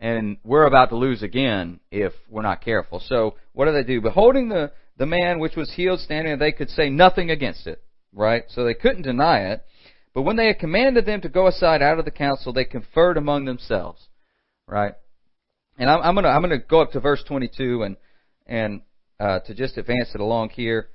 And 0.00 0.38
we're 0.42 0.66
about 0.66 0.88
to 0.88 0.96
lose 0.96 1.22
again 1.22 1.78
if 1.90 2.12
we're 2.28 2.42
not 2.42 2.64
careful. 2.64 3.00
So 3.00 3.36
what 3.52 3.66
do 3.66 3.72
they 3.72 3.84
do? 3.84 4.00
Beholding 4.00 4.48
the 4.48 4.72
the 4.98 5.06
man 5.06 5.38
which 5.38 5.56
was 5.56 5.72
healed 5.72 6.00
standing, 6.00 6.38
they 6.38 6.52
could 6.52 6.70
say 6.70 6.90
nothing 6.90 7.30
against 7.30 7.66
it. 7.66 7.82
Right? 8.12 8.44
So 8.48 8.64
they 8.64 8.74
couldn't 8.74 9.02
deny 9.02 9.52
it. 9.52 9.64
But 10.14 10.22
when 10.22 10.36
they 10.36 10.48
had 10.48 10.58
commanded 10.58 11.06
them 11.06 11.20
to 11.22 11.28
go 11.28 11.46
aside 11.46 11.82
out 11.82 11.98
of 11.98 12.04
the 12.04 12.10
council, 12.10 12.52
they 12.52 12.64
conferred 12.64 13.16
among 13.16 13.44
themselves. 13.44 14.08
Right? 14.66 14.94
And 15.78 15.88
I'm, 15.88 16.02
I'm 16.02 16.14
gonna 16.14 16.28
I'm 16.28 16.42
gonna 16.42 16.58
go 16.58 16.82
up 16.82 16.92
to 16.92 17.00
verse 17.00 17.22
22 17.26 17.84
and 17.84 17.96
and 18.46 18.82
uh, 19.20 19.38
to 19.40 19.54
just 19.54 19.78
advance 19.78 20.10
it 20.14 20.20
along 20.20 20.50
here, 20.50 20.88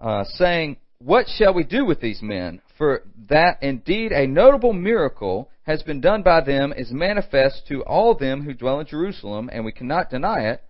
uh, 0.00 0.24
saying, 0.34 0.76
"What 1.04 1.26
shall 1.28 1.52
we 1.52 1.64
do 1.64 1.84
with 1.84 2.00
these 2.00 2.22
men? 2.22 2.62
For 2.78 3.02
that 3.28 3.60
indeed 3.60 4.12
a 4.12 4.24
notable 4.24 4.72
miracle 4.72 5.50
has 5.64 5.82
been 5.82 6.00
done 6.00 6.22
by 6.22 6.42
them 6.42 6.72
is 6.72 6.92
manifest 6.92 7.66
to 7.66 7.82
all 7.82 8.14
them 8.14 8.42
who 8.42 8.54
dwell 8.54 8.78
in 8.78 8.86
Jerusalem, 8.86 9.50
and 9.52 9.64
we 9.64 9.72
cannot 9.72 10.10
deny 10.10 10.42
it, 10.42 10.62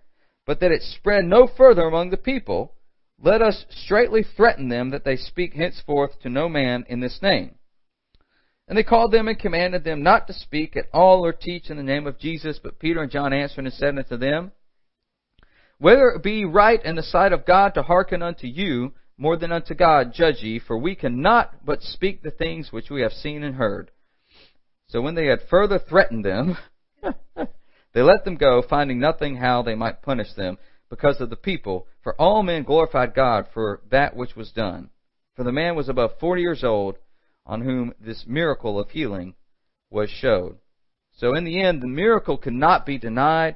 but 0.47 0.59
that 0.59 0.71
it 0.71 0.81
spread 0.81 1.25
no 1.25 1.45
further 1.45 1.83
among 1.83 2.09
the 2.09 2.17
people." 2.17 2.73
Let 3.21 3.43
us 3.43 3.67
straightly 3.69 4.23
threaten 4.23 4.69
them 4.69 4.89
that 4.89 5.03
they 5.03 5.17
speak 5.17 5.53
henceforth 5.53 6.19
to 6.21 6.29
no 6.29 6.49
man 6.49 6.83
in 6.89 6.99
this 6.99 7.21
name. 7.21 7.59
And 8.67 8.75
they 8.75 8.83
called 8.83 9.11
them 9.11 9.27
and 9.27 9.37
commanded 9.37 9.83
them 9.83 10.01
not 10.01 10.25
to 10.25 10.33
speak 10.33 10.75
at 10.75 10.89
all 10.91 11.23
or 11.23 11.31
teach 11.31 11.69
in 11.69 11.77
the 11.77 11.83
name 11.83 12.07
of 12.07 12.17
Jesus. 12.17 12.57
But 12.57 12.79
Peter 12.79 13.03
and 13.03 13.11
John 13.11 13.33
answered 13.33 13.65
and 13.65 13.73
said 13.73 13.99
unto 13.99 14.17
them, 14.17 14.51
Whether 15.77 16.09
it 16.09 16.23
be 16.23 16.43
right 16.43 16.83
in 16.83 16.95
the 16.95 17.03
sight 17.03 17.33
of 17.33 17.45
God 17.45 17.75
to 17.75 17.83
hearken 17.83 18.23
unto 18.23 18.47
you 18.47 18.93
more 19.23 19.37
than 19.37 19.53
unto 19.53 19.73
God, 19.73 20.11
judge 20.13 20.43
ye, 20.43 20.59
for 20.59 20.77
we 20.77 20.95
cannot 20.95 21.65
but 21.65 21.81
speak 21.81 22.21
the 22.21 22.29
things 22.29 22.73
which 22.73 22.89
we 22.89 23.03
have 23.03 23.13
seen 23.13 23.41
and 23.41 23.55
heard. 23.55 23.89
So 24.87 24.99
when 25.01 25.15
they 25.15 25.27
had 25.27 25.47
further 25.49 25.79
threatened 25.79 26.25
them, 26.25 26.57
they 27.93 28.01
let 28.01 28.25
them 28.25 28.35
go, 28.35 28.61
finding 28.69 28.99
nothing 28.99 29.37
how 29.37 29.61
they 29.61 29.75
might 29.75 30.01
punish 30.01 30.33
them 30.35 30.57
because 30.89 31.21
of 31.21 31.29
the 31.29 31.37
people, 31.37 31.87
for 32.01 32.19
all 32.19 32.43
men 32.43 32.63
glorified 32.63 33.15
God 33.15 33.47
for 33.53 33.79
that 33.89 34.13
which 34.13 34.35
was 34.35 34.51
done. 34.51 34.89
For 35.37 35.45
the 35.45 35.53
man 35.53 35.77
was 35.77 35.87
above 35.87 36.19
forty 36.19 36.41
years 36.41 36.61
old, 36.61 36.97
on 37.45 37.61
whom 37.61 37.93
this 38.01 38.25
miracle 38.27 38.77
of 38.77 38.89
healing 38.89 39.35
was 39.89 40.09
showed. 40.09 40.57
So 41.15 41.33
in 41.33 41.45
the 41.45 41.61
end, 41.61 41.81
the 41.81 41.87
miracle 41.87 42.37
could 42.37 42.53
not 42.53 42.85
be 42.85 42.97
denied. 42.97 43.55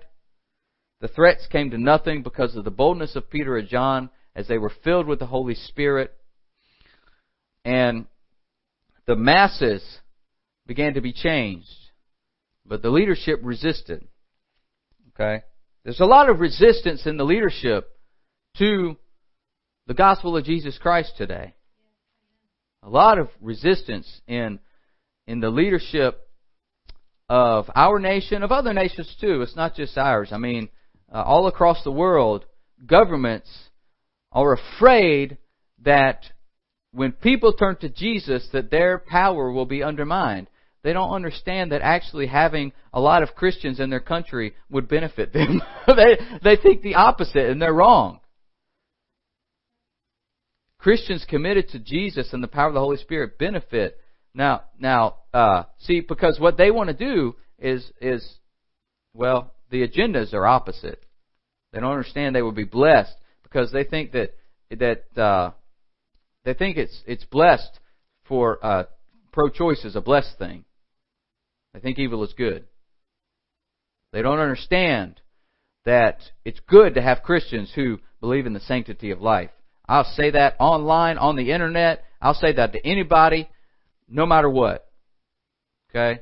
The 1.01 1.09
threats 1.09 1.45
came 1.51 1.71
to 1.71 1.77
nothing 1.77 2.23
because 2.23 2.55
of 2.55 2.63
the 2.63 2.71
boldness 2.71 3.17
of 3.17 3.29
Peter 3.29 3.57
and 3.57 3.67
John 3.67 4.09
as 4.37 4.47
they 4.47 4.59
were 4.59 4.71
filled 4.83 5.07
with 5.07 5.17
the 5.17 5.25
Holy 5.25 5.55
Spirit. 5.55 6.13
And 7.65 8.05
the 9.07 9.15
masses 9.15 9.83
began 10.67 10.93
to 10.93 11.01
be 11.01 11.11
changed. 11.11 11.67
But 12.63 12.83
the 12.83 12.91
leadership 12.91 13.39
resisted. 13.41 14.07
Okay? 15.09 15.43
There's 15.83 15.99
a 15.99 16.05
lot 16.05 16.29
of 16.29 16.39
resistance 16.39 17.07
in 17.07 17.17
the 17.17 17.25
leadership 17.25 17.89
to 18.59 18.95
the 19.87 19.95
gospel 19.95 20.37
of 20.37 20.45
Jesus 20.45 20.77
Christ 20.77 21.13
today. 21.17 21.55
A 22.83 22.89
lot 22.89 23.17
of 23.17 23.29
resistance 23.41 24.21
in 24.27 24.59
in 25.25 25.39
the 25.39 25.49
leadership 25.49 26.21
of 27.27 27.69
our 27.75 27.99
nation, 27.99 28.43
of 28.43 28.51
other 28.51 28.73
nations 28.73 29.13
too. 29.19 29.41
It's 29.41 29.55
not 29.55 29.75
just 29.75 29.97
ours. 29.97 30.29
I 30.31 30.37
mean, 30.37 30.69
uh, 31.11 31.21
all 31.23 31.47
across 31.47 31.83
the 31.83 31.91
world, 31.91 32.45
governments 32.85 33.49
are 34.31 34.53
afraid 34.53 35.37
that 35.83 36.23
when 36.91 37.11
people 37.11 37.53
turn 37.53 37.77
to 37.77 37.89
Jesus, 37.89 38.47
that 38.53 38.71
their 38.71 38.97
power 38.97 39.51
will 39.51 39.65
be 39.65 39.83
undermined. 39.83 40.49
They 40.83 40.93
don't 40.93 41.11
understand 41.11 41.71
that 41.71 41.81
actually 41.81 42.27
having 42.27 42.71
a 42.93 43.01
lot 43.01 43.23
of 43.23 43.35
Christians 43.35 43.79
in 43.79 43.89
their 43.89 43.99
country 43.99 44.53
would 44.69 44.87
benefit 44.87 45.33
them. 45.33 45.61
they, 45.87 46.17
they 46.43 46.55
think 46.55 46.81
the 46.81 46.95
opposite, 46.95 47.49
and 47.49 47.61
they're 47.61 47.73
wrong. 47.73 48.19
Christians 50.79 51.25
committed 51.27 51.69
to 51.69 51.79
Jesus 51.79 52.31
and 52.31 52.43
the 52.43 52.47
power 52.47 52.67
of 52.67 52.73
the 52.73 52.79
Holy 52.79 52.97
Spirit 52.97 53.37
benefit. 53.37 53.99
Now, 54.33 54.63
now, 54.79 55.17
uh, 55.33 55.63
see, 55.79 56.01
because 56.01 56.39
what 56.39 56.57
they 56.57 56.71
want 56.71 56.89
to 56.89 56.93
do 56.95 57.35
is, 57.59 57.91
is, 57.99 58.25
well, 59.13 59.53
the 59.69 59.85
agendas 59.85 60.33
are 60.33 60.45
opposite. 60.45 61.03
They 61.73 61.79
don't 61.79 61.91
understand 61.91 62.35
they 62.35 62.41
will 62.41 62.51
be 62.51 62.63
blessed 62.63 63.15
because 63.57 63.71
they 63.71 63.83
think 63.83 64.11
that 64.11 64.33
that 64.69 65.21
uh, 65.21 65.51
they 66.45 66.53
think 66.53 66.77
it's 66.77 67.01
it's 67.07 67.25
blessed 67.25 67.79
for 68.27 68.63
uh, 68.63 68.83
pro-choice 69.31 69.83
is 69.83 69.95
a 69.95 70.01
blessed 70.01 70.37
thing. 70.37 70.63
They 71.73 71.79
think 71.79 71.97
evil 71.97 72.23
is 72.23 72.33
good. 72.37 72.65
They 74.13 74.21
don't 74.21 74.39
understand 74.39 75.21
that 75.85 76.19
it's 76.45 76.59
good 76.67 76.95
to 76.95 77.01
have 77.01 77.23
Christians 77.23 77.71
who 77.73 77.99
believe 78.19 78.45
in 78.45 78.53
the 78.53 78.59
sanctity 78.59 79.11
of 79.11 79.21
life. 79.21 79.49
I'll 79.87 80.03
say 80.03 80.31
that 80.31 80.55
online, 80.59 81.17
on 81.17 81.35
the 81.35 81.51
internet. 81.51 82.03
I'll 82.21 82.33
say 82.33 82.53
that 82.53 82.73
to 82.73 82.85
anybody, 82.85 83.49
no 84.07 84.25
matter 84.25 84.49
what. 84.49 84.87
Okay? 85.89 86.21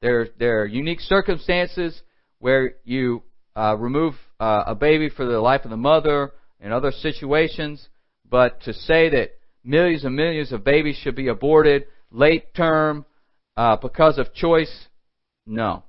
There, 0.00 0.28
there 0.38 0.62
are 0.62 0.66
unique 0.66 1.00
circumstances 1.00 2.00
where 2.38 2.76
you 2.84 3.22
uh, 3.54 3.76
remove 3.78 4.14
uh, 4.40 4.64
a 4.66 4.74
baby 4.74 5.10
for 5.10 5.26
the 5.26 5.40
life 5.40 5.64
of 5.64 5.70
the 5.70 5.76
mother 5.76 6.32
in 6.62 6.72
other 6.72 6.92
situations, 6.92 7.88
but 8.28 8.62
to 8.62 8.72
say 8.72 9.10
that 9.10 9.32
millions 9.64 10.04
and 10.04 10.16
millions 10.16 10.52
of 10.52 10.64
babies 10.64 10.96
should 10.96 11.16
be 11.16 11.28
aborted 11.28 11.84
late 12.10 12.54
term 12.54 13.04
uh, 13.56 13.76
because 13.76 14.16
of 14.16 14.32
choice 14.32 14.88
no. 15.44 15.82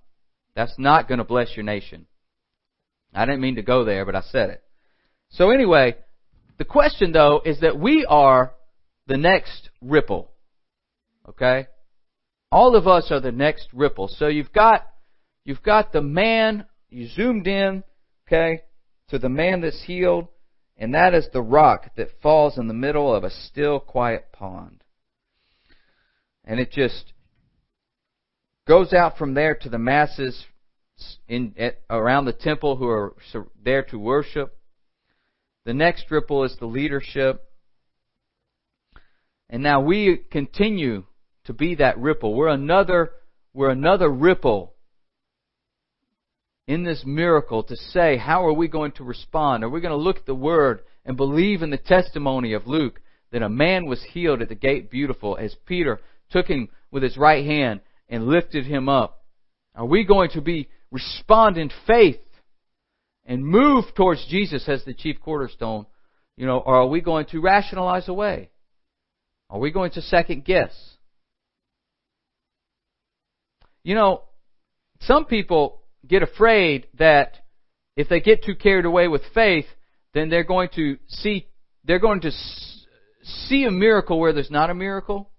That's 0.55 0.73
not 0.77 1.07
going 1.07 1.19
to 1.19 1.23
bless 1.23 1.55
your 1.55 1.63
nation. 1.63 2.07
I 3.13 3.25
didn't 3.25 3.41
mean 3.41 3.55
to 3.55 3.61
go 3.61 3.85
there, 3.85 4.05
but 4.05 4.15
I 4.15 4.21
said 4.21 4.49
it. 4.49 4.63
So 5.29 5.51
anyway, 5.51 5.95
the 6.57 6.65
question 6.65 7.11
though 7.11 7.41
is 7.45 7.59
that 7.61 7.79
we 7.79 8.05
are 8.05 8.53
the 9.07 9.17
next 9.17 9.69
ripple. 9.81 10.31
Okay? 11.29 11.67
All 12.51 12.75
of 12.75 12.87
us 12.87 13.07
are 13.11 13.19
the 13.19 13.31
next 13.31 13.67
ripple. 13.73 14.07
So 14.07 14.27
you've 14.27 14.51
got, 14.51 14.87
you've 15.43 15.63
got 15.63 15.91
the 15.91 16.01
man, 16.01 16.65
you 16.89 17.07
zoomed 17.07 17.47
in, 17.47 17.83
okay, 18.27 18.61
to 19.09 19.19
the 19.19 19.29
man 19.29 19.61
that's 19.61 19.83
healed, 19.83 20.27
and 20.83 20.93
that 20.95 21.13
is 21.13 21.29
the 21.31 21.41
rock 21.41 21.91
that 21.95 22.09
falls 22.21 22.57
in 22.57 22.67
the 22.67 22.73
middle 22.73 23.15
of 23.15 23.23
a 23.23 23.29
still, 23.29 23.79
quiet 23.79 24.33
pond. 24.33 24.83
And 26.43 26.59
it 26.59 26.73
just, 26.73 27.13
goes 28.67 28.91
out 28.91 29.17
from 29.17 29.33
there 29.33 29.55
to 29.55 29.69
the 29.69 29.77
masses 29.77 30.45
in 31.25 31.55
at, 31.57 31.79
around 31.89 32.25
the 32.25 32.33
temple 32.33 32.75
who 32.75 32.89
are 32.89 33.15
there 33.63 33.83
to 33.83 33.97
worship. 33.97 34.57
The 35.63 35.73
next 35.73 36.11
ripple 36.11 36.43
is 36.43 36.57
the 36.59 36.65
leadership. 36.65 37.41
And 39.49 39.63
now 39.63 39.79
we 39.79 40.17
continue 40.31 41.05
to 41.45 41.53
be 41.53 41.75
that 41.75 41.97
ripple. 41.97 42.33
We're 42.35 42.49
another 42.49 43.11
we're 43.53 43.69
another 43.69 44.09
ripple 44.09 44.72
in 46.67 46.83
this 46.83 47.03
miracle 47.05 47.63
to 47.63 47.75
say 47.75 48.17
how 48.17 48.45
are 48.45 48.53
we 48.53 48.67
going 48.67 48.91
to 48.93 49.03
respond? 49.03 49.63
Are 49.63 49.69
we 49.69 49.81
going 49.81 49.91
to 49.91 49.97
look 49.97 50.17
at 50.17 50.25
the 50.25 50.35
word 50.35 50.81
and 51.05 51.17
believe 51.17 51.61
in 51.61 51.69
the 51.69 51.77
testimony 51.77 52.53
of 52.53 52.67
Luke 52.67 53.01
that 53.31 53.41
a 53.41 53.49
man 53.49 53.85
was 53.85 54.03
healed 54.11 54.41
at 54.41 54.49
the 54.49 54.55
gate 54.55 54.89
beautiful 54.89 55.37
as 55.37 55.55
Peter 55.65 55.99
took 56.29 56.47
him 56.47 56.69
with 56.91 57.03
his 57.03 57.17
right 57.17 57.45
hand 57.45 57.81
and 58.07 58.27
lifted 58.27 58.65
him 58.65 58.87
up? 58.87 59.23
Are 59.75 59.85
we 59.85 60.05
going 60.05 60.29
to 60.31 60.41
be 60.41 60.69
respond 60.91 61.57
in 61.57 61.71
faith 61.87 62.21
and 63.25 63.45
move 63.45 63.85
towards 63.95 64.25
Jesus 64.29 64.69
as 64.69 64.85
the 64.85 64.93
chief 64.93 65.19
cornerstone? 65.19 65.85
You 66.37 66.45
know, 66.45 66.59
or 66.59 66.75
are 66.75 66.87
we 66.87 67.01
going 67.01 67.25
to 67.27 67.41
rationalize 67.41 68.07
away? 68.07 68.49
Are 69.49 69.59
we 69.59 69.71
going 69.71 69.91
to 69.91 70.01
second 70.01 70.45
guess? 70.45 70.71
You 73.83 73.95
know, 73.95 74.23
some 75.01 75.25
people 75.25 75.82
get 76.07 76.23
afraid 76.23 76.87
that 76.99 77.37
if 77.95 78.09
they 78.09 78.19
get 78.19 78.43
too 78.43 78.55
carried 78.55 78.85
away 78.85 79.07
with 79.07 79.21
faith, 79.33 79.65
then 80.13 80.29
they're 80.29 80.43
going 80.43 80.69
to 80.75 80.97
see 81.07 81.47
they're 81.83 81.99
going 81.99 82.21
to 82.21 82.31
see 83.23 83.65
a 83.65 83.71
miracle 83.71 84.19
where 84.19 84.33
there's 84.33 84.51
not 84.51 84.69
a 84.69 84.73
miracle. 84.73 85.29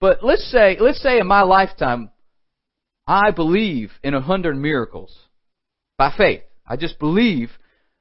But 0.00 0.22
let's 0.22 0.48
say, 0.50 0.76
let's 0.80 1.02
say 1.02 1.18
in 1.18 1.26
my 1.26 1.42
lifetime, 1.42 2.10
I 3.06 3.30
believe 3.30 3.90
in 4.02 4.14
a 4.14 4.20
hundred 4.20 4.56
miracles 4.56 5.16
by 5.96 6.12
faith. 6.16 6.42
I 6.66 6.76
just 6.76 6.98
believe. 6.98 7.50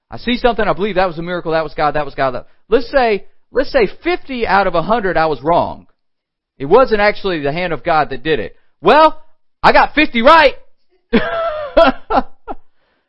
I 0.09 0.17
see 0.17 0.37
something, 0.37 0.65
I 0.65 0.73
believe 0.73 0.95
that 0.95 1.07
was 1.07 1.17
a 1.17 1.23
miracle, 1.23 1.51
that 1.51 1.63
was 1.63 1.73
God, 1.73 1.95
that 1.95 2.05
was 2.05 2.15
God. 2.15 2.31
That. 2.31 2.47
Let's 2.69 2.89
say, 2.91 3.25
let's 3.51 3.71
say 3.71 3.87
50 4.03 4.45
out 4.45 4.67
of 4.67 4.73
a 4.73 4.77
100 4.77 5.17
I 5.17 5.25
was 5.25 5.41
wrong. 5.43 5.87
It 6.57 6.65
wasn't 6.65 7.01
actually 7.01 7.41
the 7.41 7.51
hand 7.51 7.73
of 7.73 7.83
God 7.83 8.09
that 8.11 8.23
did 8.23 8.39
it. 8.39 8.55
Well, 8.81 9.21
I 9.61 9.71
got 9.71 9.93
50 9.93 10.21
right. 10.21 10.55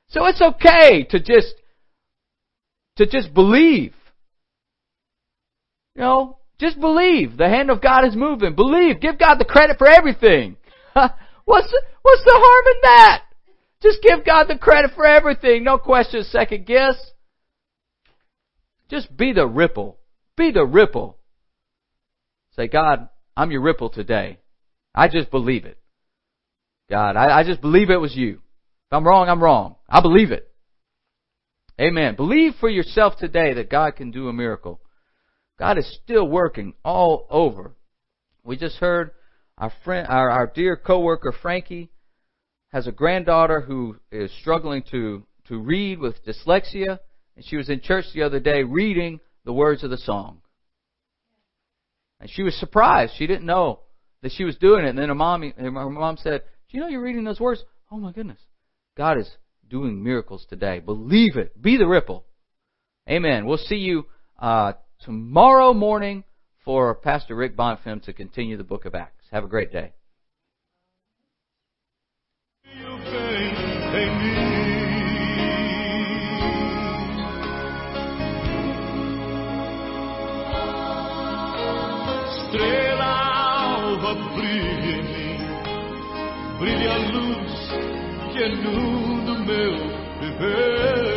so 0.08 0.26
it's 0.26 0.40
okay 0.42 1.04
to 1.10 1.20
just, 1.20 1.54
to 2.96 3.06
just 3.06 3.32
believe. 3.34 3.94
You 5.94 6.02
know, 6.02 6.38
just 6.58 6.80
believe. 6.80 7.36
The 7.36 7.48
hand 7.48 7.70
of 7.70 7.80
God 7.80 8.04
is 8.04 8.16
moving. 8.16 8.54
Believe. 8.54 9.00
Give 9.00 9.18
God 9.18 9.36
the 9.38 9.44
credit 9.44 9.78
for 9.78 9.88
everything. 9.88 10.56
what's 10.94 11.74
what's 12.02 12.24
the 12.24 12.34
harm 12.34 12.64
in 12.74 12.80
that? 12.82 13.22
Just 13.82 14.02
give 14.02 14.24
God 14.24 14.48
the 14.48 14.58
credit 14.58 14.92
for 14.94 15.04
everything. 15.04 15.62
No 15.64 15.78
question, 15.78 16.24
second 16.24 16.66
guess. 16.66 16.96
Just 18.90 19.16
be 19.16 19.32
the 19.32 19.46
ripple. 19.46 19.98
Be 20.36 20.50
the 20.50 20.64
ripple. 20.64 21.18
Say, 22.56 22.66
God, 22.66 23.08
I'm 23.36 23.52
your 23.52 23.60
ripple 23.60 23.90
today. 23.90 24.38
I 24.94 25.08
just 25.08 25.30
believe 25.30 25.64
it. 25.64 25.77
God, 26.90 27.16
I, 27.16 27.40
I 27.40 27.44
just 27.44 27.60
believe 27.60 27.90
it 27.90 28.00
was 28.00 28.16
you. 28.16 28.34
If 28.34 28.92
I'm 28.92 29.06
wrong, 29.06 29.28
I'm 29.28 29.42
wrong. 29.42 29.76
I 29.88 30.00
believe 30.00 30.30
it. 30.30 30.50
Amen. 31.80 32.16
Believe 32.16 32.54
for 32.58 32.68
yourself 32.68 33.14
today 33.18 33.54
that 33.54 33.70
God 33.70 33.96
can 33.96 34.10
do 34.10 34.28
a 34.28 34.32
miracle. 34.32 34.80
God 35.58 35.78
is 35.78 35.98
still 36.04 36.26
working 36.26 36.74
all 36.84 37.26
over. 37.30 37.74
We 38.42 38.56
just 38.56 38.76
heard 38.76 39.10
our 39.56 39.72
friend, 39.84 40.06
our, 40.08 40.30
our 40.30 40.46
dear 40.46 40.76
coworker 40.76 41.34
Frankie 41.42 41.90
has 42.72 42.86
a 42.86 42.92
granddaughter 42.92 43.60
who 43.60 43.96
is 44.10 44.30
struggling 44.40 44.82
to, 44.90 45.24
to 45.48 45.58
read 45.58 45.98
with 45.98 46.24
dyslexia, 46.24 46.98
and 47.36 47.44
she 47.44 47.56
was 47.56 47.68
in 47.68 47.80
church 47.80 48.06
the 48.14 48.22
other 48.22 48.40
day 48.40 48.62
reading 48.62 49.20
the 49.44 49.52
words 49.52 49.84
of 49.84 49.90
the 49.90 49.98
song. 49.98 50.40
And 52.20 52.30
she 52.30 52.42
was 52.42 52.58
surprised. 52.58 53.12
She 53.16 53.26
didn't 53.26 53.46
know 53.46 53.80
that 54.22 54.32
she 54.32 54.44
was 54.44 54.56
doing 54.56 54.84
it. 54.84 54.90
And 54.90 54.98
then 54.98 55.08
her 55.08 55.14
mom, 55.14 55.52
her 55.56 55.70
mom 55.70 56.16
said, 56.16 56.42
"Do 56.68 56.76
you 56.76 56.80
know 56.82 56.88
you're 56.88 57.02
reading 57.02 57.24
those 57.24 57.40
words? 57.40 57.64
Oh 57.90 57.98
my 57.98 58.12
goodness, 58.12 58.40
God 58.96 59.18
is 59.18 59.30
doing 59.68 60.02
miracles 60.02 60.46
today. 60.48 60.80
Believe 60.80 61.36
it. 61.36 61.60
Be 61.60 61.76
the 61.76 61.86
ripple." 61.86 62.24
Amen. 63.08 63.46
We'll 63.46 63.56
see 63.56 63.76
you 63.76 64.04
uh, 64.38 64.74
tomorrow 65.00 65.72
morning 65.72 66.24
for 66.64 66.94
Pastor 66.94 67.34
Rick 67.34 67.56
Bonfim 67.56 68.02
to 68.02 68.12
continue 68.12 68.58
the 68.58 68.64
Book 68.64 68.84
of 68.84 68.94
Acts. 68.94 69.24
Have 69.30 69.44
a 69.44 69.48
great 69.48 69.72
day. 69.72 69.92
Que 88.38 88.44
é 88.44 88.48
no 88.50 89.34
meu 89.46 89.72
viver. 90.20 91.08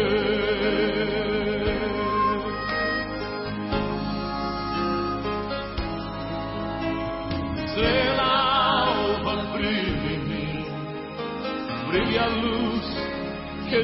Estrela 7.64 8.24
alva 8.88 9.36
brilha 9.54 10.14
em 10.14 10.20
mim, 10.30 10.66
brilha 11.90 12.24
a 12.24 12.28
luz 12.28 12.88
que 13.70 13.76
é 13.76 13.84